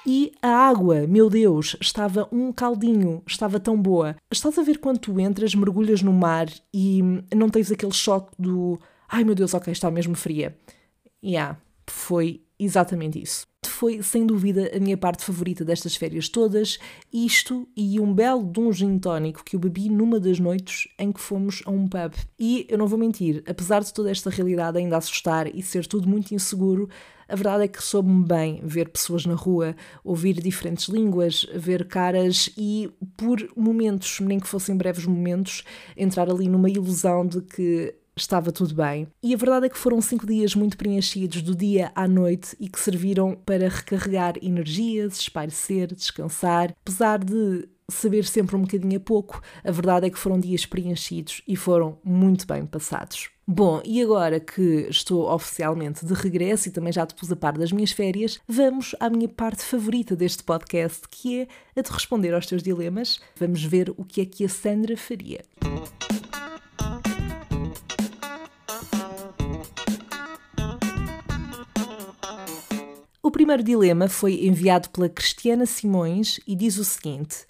E 0.06 0.34
a 0.42 0.50
água, 0.50 1.08
meu 1.08 1.30
Deus, 1.30 1.78
estava 1.80 2.28
um 2.30 2.52
caldinho, 2.52 3.24
estava 3.26 3.60
tão 3.60 3.82
boa. 3.82 4.18
Estás 4.30 4.58
a 4.60 4.64
ver 4.64 4.80
quando 4.80 5.00
tu 5.00 5.20
entras, 5.20 5.56
mergulhas 5.56 6.02
no 6.02 6.12
mar 6.12 6.48
e 6.74 7.02
não 7.34 7.50
tens 7.50 7.72
aquele 7.72 7.94
choque 7.94 8.32
do 8.38 8.78
ai 9.08 9.24
meu 9.24 9.36
Deus, 9.36 9.54
ok, 9.54 9.72
está 9.72 9.90
mesmo 9.90 10.16
fria. 10.16 10.58
Yeah, 11.24 11.58
foi 11.88 12.44
exatamente 12.60 13.22
isso 13.22 13.53
foi 13.84 14.02
sem 14.02 14.26
dúvida 14.26 14.72
a 14.74 14.80
minha 14.80 14.96
parte 14.96 15.26
favorita 15.26 15.66
destas 15.66 15.94
férias 15.98 16.30
todas, 16.30 16.80
isto 17.12 17.68
e 17.76 18.00
um 18.00 18.14
belo 18.14 18.42
de 18.42 19.00
tónico 19.00 19.44
que 19.44 19.58
eu 19.58 19.60
bebi 19.60 19.90
numa 19.90 20.22
das 20.22 20.40
noites 20.40 20.88
em 20.98 21.12
que 21.12 21.20
fomos 21.20 21.62
a 21.66 21.70
um 21.70 21.86
pub. 21.86 22.14
E 22.40 22.66
eu 22.70 22.78
não 22.78 22.88
vou 22.88 22.98
mentir, 22.98 23.44
apesar 23.46 23.84
de 23.84 23.94
toda 23.94 24.10
esta 24.10 24.30
realidade 24.30 24.78
ainda 24.78 24.96
assustar 24.96 25.54
e 25.54 25.62
ser 25.62 25.86
tudo 25.86 26.08
muito 26.08 26.34
inseguro, 26.34 26.88
a 27.28 27.36
verdade 27.36 27.66
é 27.66 27.68
que 27.68 27.84
soube-me 27.84 28.26
bem 28.26 28.62
ver 28.64 28.88
pessoas 28.88 29.26
na 29.26 29.36
rua, 29.36 29.76
ouvir 30.02 30.42
diferentes 30.42 30.88
línguas, 30.88 31.46
ver 31.54 31.86
caras 31.86 32.50
e, 32.58 32.90
por 33.18 33.46
momentos, 33.54 34.22
nem 34.22 34.40
que 34.40 34.48
fossem 34.48 34.78
breves 34.78 35.06
momentos, 35.06 35.62
entrar 35.98 36.30
ali 36.30 36.48
numa 36.48 36.70
ilusão 36.70 37.28
de 37.28 37.42
que 37.42 37.94
estava 38.16 38.52
tudo 38.52 38.76
bem. 38.76 39.08
E 39.22 39.34
a 39.34 39.38
verdade 39.38 39.66
é 39.66 39.70
que 39.70 39.78
foram 39.78 40.02
cinco 40.02 40.26
dias 40.26 40.56
muito 40.56 40.78
preenchidos 40.78 41.42
do 41.42 41.56
dia 41.56 41.92
à 41.96 42.08
noite 42.08 42.56
e 42.60 42.70
que 42.70 42.80
serviram 42.80 43.36
para 43.46 43.70
recarregar 43.70 44.36
energias, 44.42 45.20
espairecer, 45.20 45.94
descansar. 45.94 46.74
Apesar 46.82 47.20
de 47.20 47.68
saber 47.90 48.26
sempre 48.26 48.56
um 48.56 48.62
bocadinho 48.62 48.98
a 48.98 49.00
pouco, 49.00 49.42
a 49.64 49.72
verdade 49.72 50.08
é 50.08 50.10
que 50.10 50.18
foram 50.18 50.40
dias 50.40 50.66
preenchidos 50.66 51.42
e 51.48 51.56
foram 51.56 51.98
muito 52.04 52.48
bem 52.48 52.66
passados. 52.66 53.30
Bom, 53.46 53.82
e 53.84 54.02
agora 54.02 54.40
que 54.40 54.88
estou 54.90 55.30
oficialmente 55.30 56.06
de 56.06 56.14
regresso 56.14 56.70
e 56.70 56.72
também 56.72 56.94
já 56.94 57.06
te 57.06 57.14
pus 57.14 57.30
a 57.30 57.36
par 57.36 57.58
das 57.58 57.74
minhas 57.74 57.92
férias, 57.92 58.40
vamos 58.48 58.96
à 59.02 59.10
minha 59.10 59.28
parte 59.28 59.64
favorita 59.64 60.16
deste 60.16 60.44
podcast, 60.44 61.02
que 61.10 61.42
é 61.42 61.48
a 61.78 61.82
de 61.82 61.92
responder 61.92 62.34
aos 62.34 62.46
teus 62.46 62.64
dilemas. 62.64 63.20
Vamos 63.36 63.62
ver 63.62 63.94
o 63.98 64.06
que 64.06 64.22
é 64.22 64.26
que 64.26 64.46
a 64.46 64.50
Sandra 64.50 64.96
faria. 64.96 65.42
Primeiro 73.34 73.64
dilema 73.64 74.08
foi 74.08 74.46
enviado 74.46 74.90
pela 74.90 75.10
Cristiana 75.10 75.66
Simões 75.66 76.40
e 76.48 76.56
diz 76.56 76.78
o 76.78 76.84
seguinte: 76.84 77.46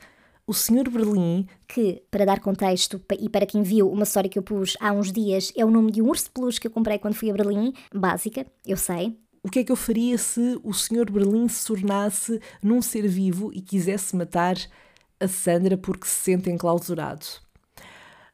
O 0.47 0.53
Sr. 0.53 0.89
Berlim, 0.89 1.45
que, 1.67 2.01
para 2.09 2.25
dar 2.25 2.39
contexto 2.39 2.99
e 3.19 3.29
para 3.29 3.45
quem 3.45 3.61
viu 3.61 3.91
uma 3.91 4.03
história 4.03 4.29
que 4.29 4.39
eu 4.39 4.43
pus 4.43 4.77
há 4.79 4.93
uns 4.93 5.11
dias, 5.11 5.51
é 5.55 5.63
o 5.63 5.69
nome 5.69 5.91
de 5.91 6.01
um 6.01 6.07
urso 6.07 6.31
peluche 6.31 6.59
que 6.59 6.67
eu 6.67 6.71
comprei 6.71 6.97
quando 6.97 7.15
fui 7.15 7.29
a 7.29 7.33
Berlim, 7.33 7.73
básica, 7.93 8.47
eu 8.65 8.77
sei. 8.77 9.19
O 9.43 9.49
que 9.49 9.59
é 9.59 9.63
que 9.63 9.73
eu 9.73 9.75
faria 9.75 10.17
se 10.17 10.57
o 10.63 10.73
Sr. 10.73 11.11
Berlim 11.11 11.49
se 11.49 11.67
tornasse 11.67 12.39
num 12.61 12.81
ser 12.81 13.05
vivo 13.05 13.51
e 13.53 13.59
quisesse 13.59 14.15
matar 14.15 14.55
a 15.19 15.27
Sandra 15.27 15.77
porque 15.77 16.07
se 16.07 16.15
sente 16.15 16.49
enclausurado? 16.49 17.25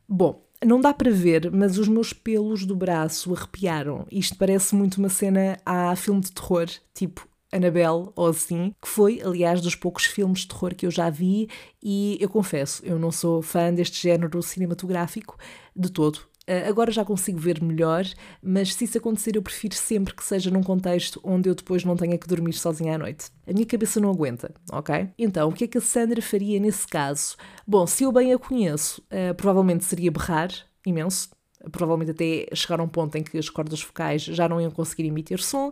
Bom, 0.08 0.46
não 0.64 0.80
dá 0.80 0.94
para 0.94 1.10
ver, 1.10 1.50
mas 1.52 1.80
os 1.80 1.88
meus 1.88 2.14
pelos 2.14 2.64
do 2.64 2.76
braço 2.76 3.34
arrepiaram. 3.34 4.06
Isto 4.12 4.38
parece 4.38 4.76
muito 4.76 5.00
uma 5.00 5.10
cena 5.10 5.58
a 5.66 5.96
filme 5.96 6.22
de 6.22 6.32
terror, 6.32 6.68
tipo 6.94 7.29
Annabelle 7.52 8.10
ou 8.16 8.28
assim, 8.28 8.74
que 8.82 8.88
foi, 8.88 9.22
aliás, 9.22 9.62
dos 9.62 9.76
poucos 9.76 10.06
filmes 10.06 10.42
de 10.42 10.50
terror 10.50 10.76
que 10.76 10.86
eu 10.86 10.92
já 10.92 11.10
vi, 11.10 11.48
e 11.82 12.18
eu 12.20 12.30
confesso, 12.30 12.86
eu 12.86 13.00
não 13.00 13.12
sou 13.12 13.42
fã 13.42 13.74
deste 13.74 14.02
género 14.02 14.42
cinematográfico 14.42 15.38
de 15.76 15.92
todo. 15.92 16.30
Uh, 16.50 16.68
agora 16.68 16.92
já 16.92 17.06
consigo 17.06 17.38
ver 17.38 17.62
melhor, 17.62 18.04
mas 18.42 18.74
se 18.74 18.84
isso 18.86 18.98
acontecer, 18.98 19.36
eu 19.36 19.42
prefiro 19.42 19.76
sempre 19.76 20.16
que 20.16 20.24
seja 20.24 20.50
num 20.50 20.64
contexto 20.64 21.20
onde 21.24 21.48
eu 21.48 21.54
depois 21.54 21.84
não 21.84 21.96
tenha 21.96 22.18
que 22.18 22.28
dormir 22.28 22.54
sozinha 22.54 22.96
à 22.96 22.98
noite. 22.98 23.30
A 23.46 23.54
minha 23.54 23.68
cabeça 23.68 24.00
não 24.00 24.10
aguenta, 24.10 24.52
ok? 24.72 25.10
Então, 25.16 25.50
o 25.50 25.54
que 25.54 25.66
é 25.66 25.68
que 25.68 25.78
a 25.78 25.82
Sandra 25.82 26.22
faria 26.24 26.60
nesse 26.60 26.88
caso? 26.88 27.38
Bom, 27.68 27.86
se 27.86 28.04
eu 28.04 28.12
bem 28.12 28.34
a 28.34 28.40
conheço, 28.40 29.00
uh, 29.12 29.36
provavelmente 29.36 29.86
seria 29.86 30.12
berrar, 30.12 30.50
imenso. 30.84 31.30
Provavelmente 31.72 32.12
até 32.12 32.46
chegar 32.56 32.80
a 32.80 32.84
um 32.84 32.88
ponto 32.88 33.16
em 33.18 33.24
que 33.24 33.38
as 33.38 33.50
cordas 33.50 33.82
focais 33.82 34.22
já 34.22 34.48
não 34.48 34.62
iam 34.62 34.72
conseguir 34.72 35.06
emitir 35.06 35.42
som. 35.42 35.72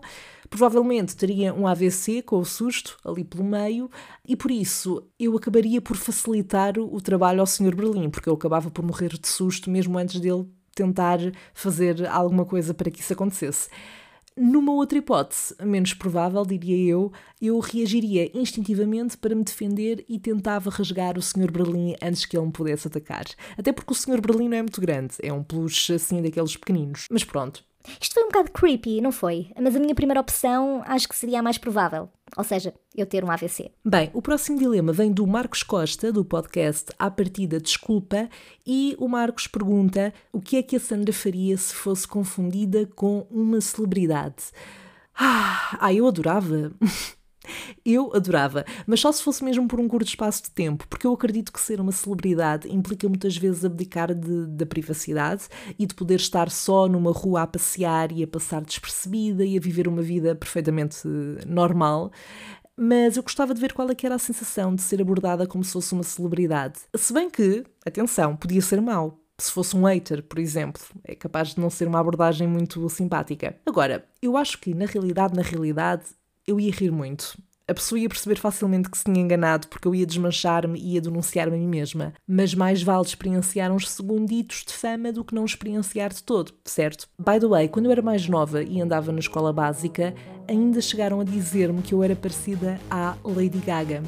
Provavelmente 0.50 1.15
teria 1.15 1.54
um 1.54 1.65
AVC 1.65 2.21
com 2.21 2.39
o 2.39 2.45
susto 2.45 2.97
ali 3.06 3.23
pelo 3.23 3.43
meio, 3.43 3.89
e 4.28 4.36
por 4.36 4.52
isso 4.52 5.04
eu 5.19 5.36
acabaria 5.36 5.82
por 5.82 5.95
facilitar 5.95 6.78
o 6.78 7.00
trabalho 7.02 7.39
ao 7.39 7.47
Sr. 7.47 7.76
Berlim, 7.76 8.10
porque 8.10 8.30
eu 8.30 8.34
acabava 8.34 8.69
por 8.69 8.84
morrer 8.84 9.17
de 9.17 9.28
susto 9.28 9.69
mesmo 9.69 9.97
antes 9.97 10.19
dele 10.19 10.45
tentar 10.76 11.19
fazer 11.54 12.06
alguma 12.08 12.45
coisa 12.45 12.73
para 12.73 12.91
que 12.91 13.00
isso 13.00 13.13
acontecesse. 13.13 13.69
Numa 14.38 14.71
outra 14.71 15.00
hipótese, 15.00 15.56
menos 15.63 15.95
provável, 15.95 16.45
diria 16.45 16.78
eu, 16.91 17.12
eu 17.41 17.60
reagiria 17.60 18.30
instintivamente 18.38 19.17
para 19.17 19.34
me 19.34 19.43
defender 19.43 20.06
e 20.08 20.19
tentava 20.19 20.69
rasgar 20.69 21.17
o 21.17 21.21
Sr. 21.21 21.52
Berlim 21.52 21.95
antes 22.02 22.23
que 22.23 22.38
ele 22.38 22.45
me 22.45 22.52
pudesse 22.52 22.88
atacar. 22.88 23.26
Até 23.58 23.71
porque 23.73 23.91
o 23.91 23.95
Sr. 23.95 24.21
Berlim 24.21 24.47
não 24.50 24.58
é 24.58 24.62
muito 24.62 24.80
grande, 24.80 25.15
é 25.23 25.34
um 25.34 25.43
peluche 25.43 25.93
assim 25.93 26.21
daqueles 26.21 26.56
pequeninos. 26.56 27.06
Mas 27.10 27.23
pronto, 27.23 27.63
isto 28.00 28.13
foi 28.13 28.23
um 28.23 28.28
bocado 28.28 28.52
creepy, 28.52 29.02
não 29.02 29.12
foi? 29.12 29.47
Mas 29.62 29.76
a 29.76 29.80
minha 29.80 29.95
primeira 29.95 30.21
opção 30.21 30.82
acho 30.86 31.08
que 31.08 31.15
seria 31.15 31.39
a 31.39 31.43
mais 31.43 31.58
provável. 31.58 32.10
Ou 32.36 32.43
seja, 32.43 32.73
eu 32.95 33.06
ter 33.06 33.23
um 33.23 33.32
AVC. 33.32 33.71
Bem, 33.84 34.10
o 34.13 34.21
próximo 34.21 34.60
dilema 34.60 34.91
vem 34.91 35.12
do 35.12 35.26
Marcos 35.26 35.63
Costa, 35.63 36.12
do 36.12 36.26
podcast 36.26 36.91
À 37.00 37.10
Partida 37.10 37.60
Desculpa, 37.60 38.30
e 38.65 38.95
o 39.00 39.08
Marcos 39.08 39.47
pergunta 39.47 40.13
o 40.32 40.41
que 40.41 40.58
é 40.58 40.63
que 40.63 40.76
a 40.76 40.80
Sandra 40.80 41.13
faria 41.13 41.58
se 41.58 41.73
fosse 41.73 42.08
confundida 42.08 42.86
com 42.95 43.26
uma 43.32 43.62
celebridade. 43.62 44.52
Ah, 45.17 45.93
eu 45.93 46.08
adorava. 46.08 46.71
Eu 47.86 48.12
adorava, 48.13 48.65
mas 48.86 48.99
só 48.99 49.12
se 49.12 49.23
fosse 49.23 49.43
mesmo 49.43 49.67
por 49.67 49.79
um 49.79 49.88
curto 49.88 50.07
espaço 50.07 50.43
de 50.43 50.51
tempo, 50.51 50.88
porque 50.88 51.07
eu 51.07 51.13
acredito 51.13 51.51
que 51.51 51.60
ser 51.60 51.79
uma 51.79 51.91
celebridade 51.91 52.69
implica 52.71 53.07
muitas 53.07 53.36
vezes 53.38 53.65
abdicar 53.65 54.13
de, 54.13 54.47
da 54.47 54.65
privacidade 54.65 55.47
e 55.77 55.86
de 55.86 55.93
poder 55.93 56.15
estar 56.15 56.49
só 56.49 56.88
numa 56.88 57.12
rua 57.12 57.43
a 57.43 57.47
passear 57.47 58.12
e 58.12 58.23
a 58.23 58.27
passar 58.27 58.62
despercebida 58.62 59.45
e 59.45 59.57
a 59.57 59.62
viver 59.62 59.88
uma 59.88 60.01
vida 60.01 60.36
perfeitamente 60.36 61.07
normal. 61.45 62.12
Mas 62.79 63.17
eu 63.17 63.23
gostava 63.23 63.55
de 63.55 63.60
ver 63.60 63.73
qual 63.73 63.89
é 63.89 63.95
que 63.95 64.05
era 64.05 64.15
a 64.15 64.19
sensação 64.19 64.75
de 64.75 64.83
ser 64.83 65.01
abordada 65.01 65.47
como 65.47 65.63
se 65.63 65.73
fosse 65.73 65.93
uma 65.93 66.03
celebridade. 66.03 66.79
Se 66.95 67.12
bem 67.12 67.27
que, 67.27 67.63
atenção, 67.83 68.36
podia 68.36 68.62
ser 68.62 68.79
mau, 68.79 69.19
se 69.39 69.51
fosse 69.51 69.75
um 69.75 69.83
hater, 69.83 70.21
por 70.21 70.38
exemplo. 70.38 70.81
É 71.03 71.15
capaz 71.15 71.49
de 71.49 71.60
não 71.60 71.71
ser 71.71 71.88
uma 71.88 71.99
abordagem 71.99 72.47
muito 72.47 72.88
simpática. 72.89 73.55
Agora, 73.65 74.05
eu 74.21 74.38
acho 74.38 74.60
que, 74.60 74.75
na 74.75 74.86
realidade, 74.86 75.36
na 75.36 75.41
realidade, 75.41 76.05
eu 76.47 76.60
ia 76.60 76.71
rir 76.71 76.91
muito. 76.91 77.38
A 77.69 77.73
pessoa 77.73 77.99
ia 77.99 78.07
perceber 78.07 78.39
facilmente 78.39 78.89
que 78.89 78.97
se 78.97 79.03
tinha 79.03 79.19
enganado 79.19 79.67
porque 79.67 79.86
eu 79.86 79.93
ia 79.93 80.05
desmanchar-me 80.05 80.79
e 80.79 80.93
ia 80.93 81.01
denunciar-me 81.01 81.57
a 81.57 81.60
mim 81.60 81.67
mesma. 81.67 82.13
Mas 82.25 82.55
mais 82.55 82.81
vale 82.81 83.05
experienciar 83.05 83.69
uns 83.73 83.89
segunditos 83.89 84.63
de 84.65 84.71
fama 84.71 85.12
do 85.12 85.25
que 85.25 85.36
não 85.36 85.43
experienciar 85.43 86.13
de 86.13 86.23
todo, 86.23 86.53
certo? 86.63 87.10
By 87.19 87.41
the 87.41 87.47
way, 87.47 87.67
quando 87.67 87.88
eu 87.88 87.91
era 87.91 88.01
mais 88.01 88.29
nova 88.29 88.63
e 88.63 88.79
andava 88.79 89.12
na 89.12 89.19
escola 89.19 89.51
básica, 89.51 90.15
ainda 90.47 90.79
chegaram 90.79 91.19
a 91.19 91.25
dizer-me 91.25 91.81
que 91.81 91.93
eu 91.93 92.01
era 92.01 92.15
parecida 92.15 92.79
à 92.89 93.17
Lady 93.25 93.60
Gaga. 93.60 94.01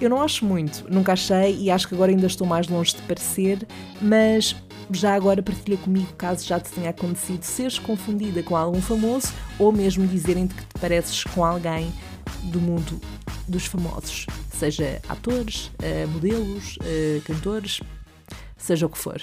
Eu 0.00 0.08
não 0.08 0.22
acho 0.22 0.44
muito, 0.44 0.86
nunca 0.90 1.12
achei 1.12 1.56
e 1.56 1.70
acho 1.70 1.86
que 1.86 1.94
agora 1.94 2.10
ainda 2.10 2.26
estou 2.26 2.46
mais 2.46 2.68
longe 2.68 2.96
de 2.96 3.02
parecer, 3.02 3.66
mas 4.00 4.56
já 4.90 5.14
agora 5.14 5.42
partilha 5.42 5.76
comigo 5.76 6.12
caso 6.14 6.46
já 6.46 6.60
te 6.60 6.70
tenha 6.70 6.90
acontecido 6.90 7.42
seres 7.42 7.78
confundida 7.78 8.42
com 8.42 8.56
algum 8.56 8.80
famoso 8.80 9.32
ou 9.58 9.72
mesmo 9.72 10.06
dizerem-te 10.06 10.54
que 10.54 10.62
te 10.62 10.80
pareces 10.80 11.24
com 11.24 11.44
alguém 11.44 11.92
do 12.44 12.60
mundo 12.60 13.00
dos 13.48 13.66
famosos, 13.66 14.26
seja 14.50 15.00
atores, 15.08 15.70
eh, 15.82 16.06
modelos, 16.06 16.78
eh, 16.84 17.20
cantores, 17.24 17.80
seja 18.56 18.86
o 18.86 18.88
que 18.88 18.98
for. 18.98 19.20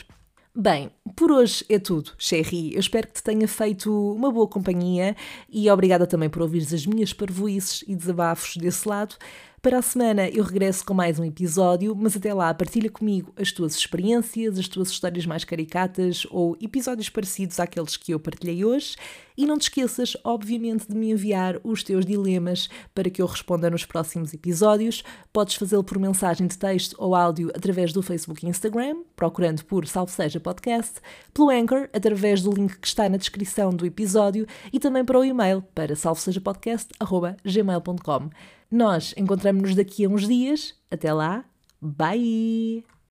Bem, 0.53 0.91
por 1.15 1.31
hoje 1.31 1.63
é 1.69 1.79
tudo, 1.79 2.11
Sherry. 2.17 2.73
Eu 2.73 2.81
espero 2.81 3.07
que 3.07 3.13
te 3.13 3.23
tenha 3.23 3.47
feito 3.47 4.13
uma 4.13 4.29
boa 4.29 4.47
companhia 4.47 5.15
e 5.49 5.69
obrigada 5.69 6.05
também 6.05 6.29
por 6.29 6.41
ouvires 6.41 6.73
as 6.73 6.85
minhas 6.85 7.13
parvoices 7.13 7.85
e 7.87 7.95
desabafos 7.95 8.57
desse 8.57 8.87
lado. 8.87 9.15
Para 9.61 9.77
a 9.77 9.81
semana 9.83 10.27
eu 10.27 10.43
regresso 10.43 10.83
com 10.83 10.91
mais 10.91 11.19
um 11.19 11.23
episódio, 11.23 11.95
mas 11.95 12.17
até 12.17 12.33
lá 12.33 12.51
partilha 12.51 12.89
comigo 12.89 13.31
as 13.39 13.51
tuas 13.51 13.75
experiências, 13.75 14.57
as 14.57 14.67
tuas 14.67 14.89
histórias 14.89 15.27
mais 15.27 15.43
caricatas 15.43 16.25
ou 16.31 16.57
episódios 16.59 17.09
parecidos 17.09 17.59
àqueles 17.59 17.95
que 17.95 18.11
eu 18.11 18.19
partilhei 18.19 18.65
hoje. 18.65 18.95
E 19.37 19.45
não 19.45 19.59
te 19.59 19.69
esqueças, 19.69 20.17
obviamente, 20.23 20.87
de 20.87 20.95
me 20.95 21.11
enviar 21.11 21.59
os 21.63 21.83
teus 21.83 22.07
dilemas 22.07 22.71
para 22.95 23.11
que 23.11 23.21
eu 23.21 23.27
responda 23.27 23.69
nos 23.69 23.85
próximos 23.85 24.33
episódios. 24.33 25.03
Podes 25.31 25.53
fazê-lo 25.53 25.83
por 25.83 25.99
mensagem 25.99 26.47
de 26.47 26.57
texto 26.57 26.95
ou 26.97 27.13
áudio 27.13 27.51
através 27.55 27.93
do 27.93 28.01
Facebook 28.01 28.43
e 28.43 28.49
Instagram, 28.49 29.03
procurando 29.15 29.63
por 29.65 29.87
Salve 29.87 30.11
Seja 30.11 30.39
Podcast, 30.39 30.93
pelo 31.31 31.51
Anchor, 31.51 31.87
através 31.93 32.41
do 32.41 32.51
link 32.51 32.79
que 32.79 32.87
está 32.87 33.07
na 33.07 33.17
descrição 33.17 33.69
do 33.69 33.85
episódio 33.85 34.47
e 34.73 34.79
também 34.79 35.05
para 35.05 35.19
o 35.19 35.23
e-mail 35.23 35.61
para 35.75 35.95
salvesejapodcast.gmail.com. 35.95 38.31
Nós 38.71 39.13
encontramos-nos 39.17 39.75
daqui 39.75 40.05
a 40.05 40.09
uns 40.09 40.27
dias. 40.27 40.73
Até 40.89 41.13
lá. 41.13 41.43
Bye! 41.81 42.85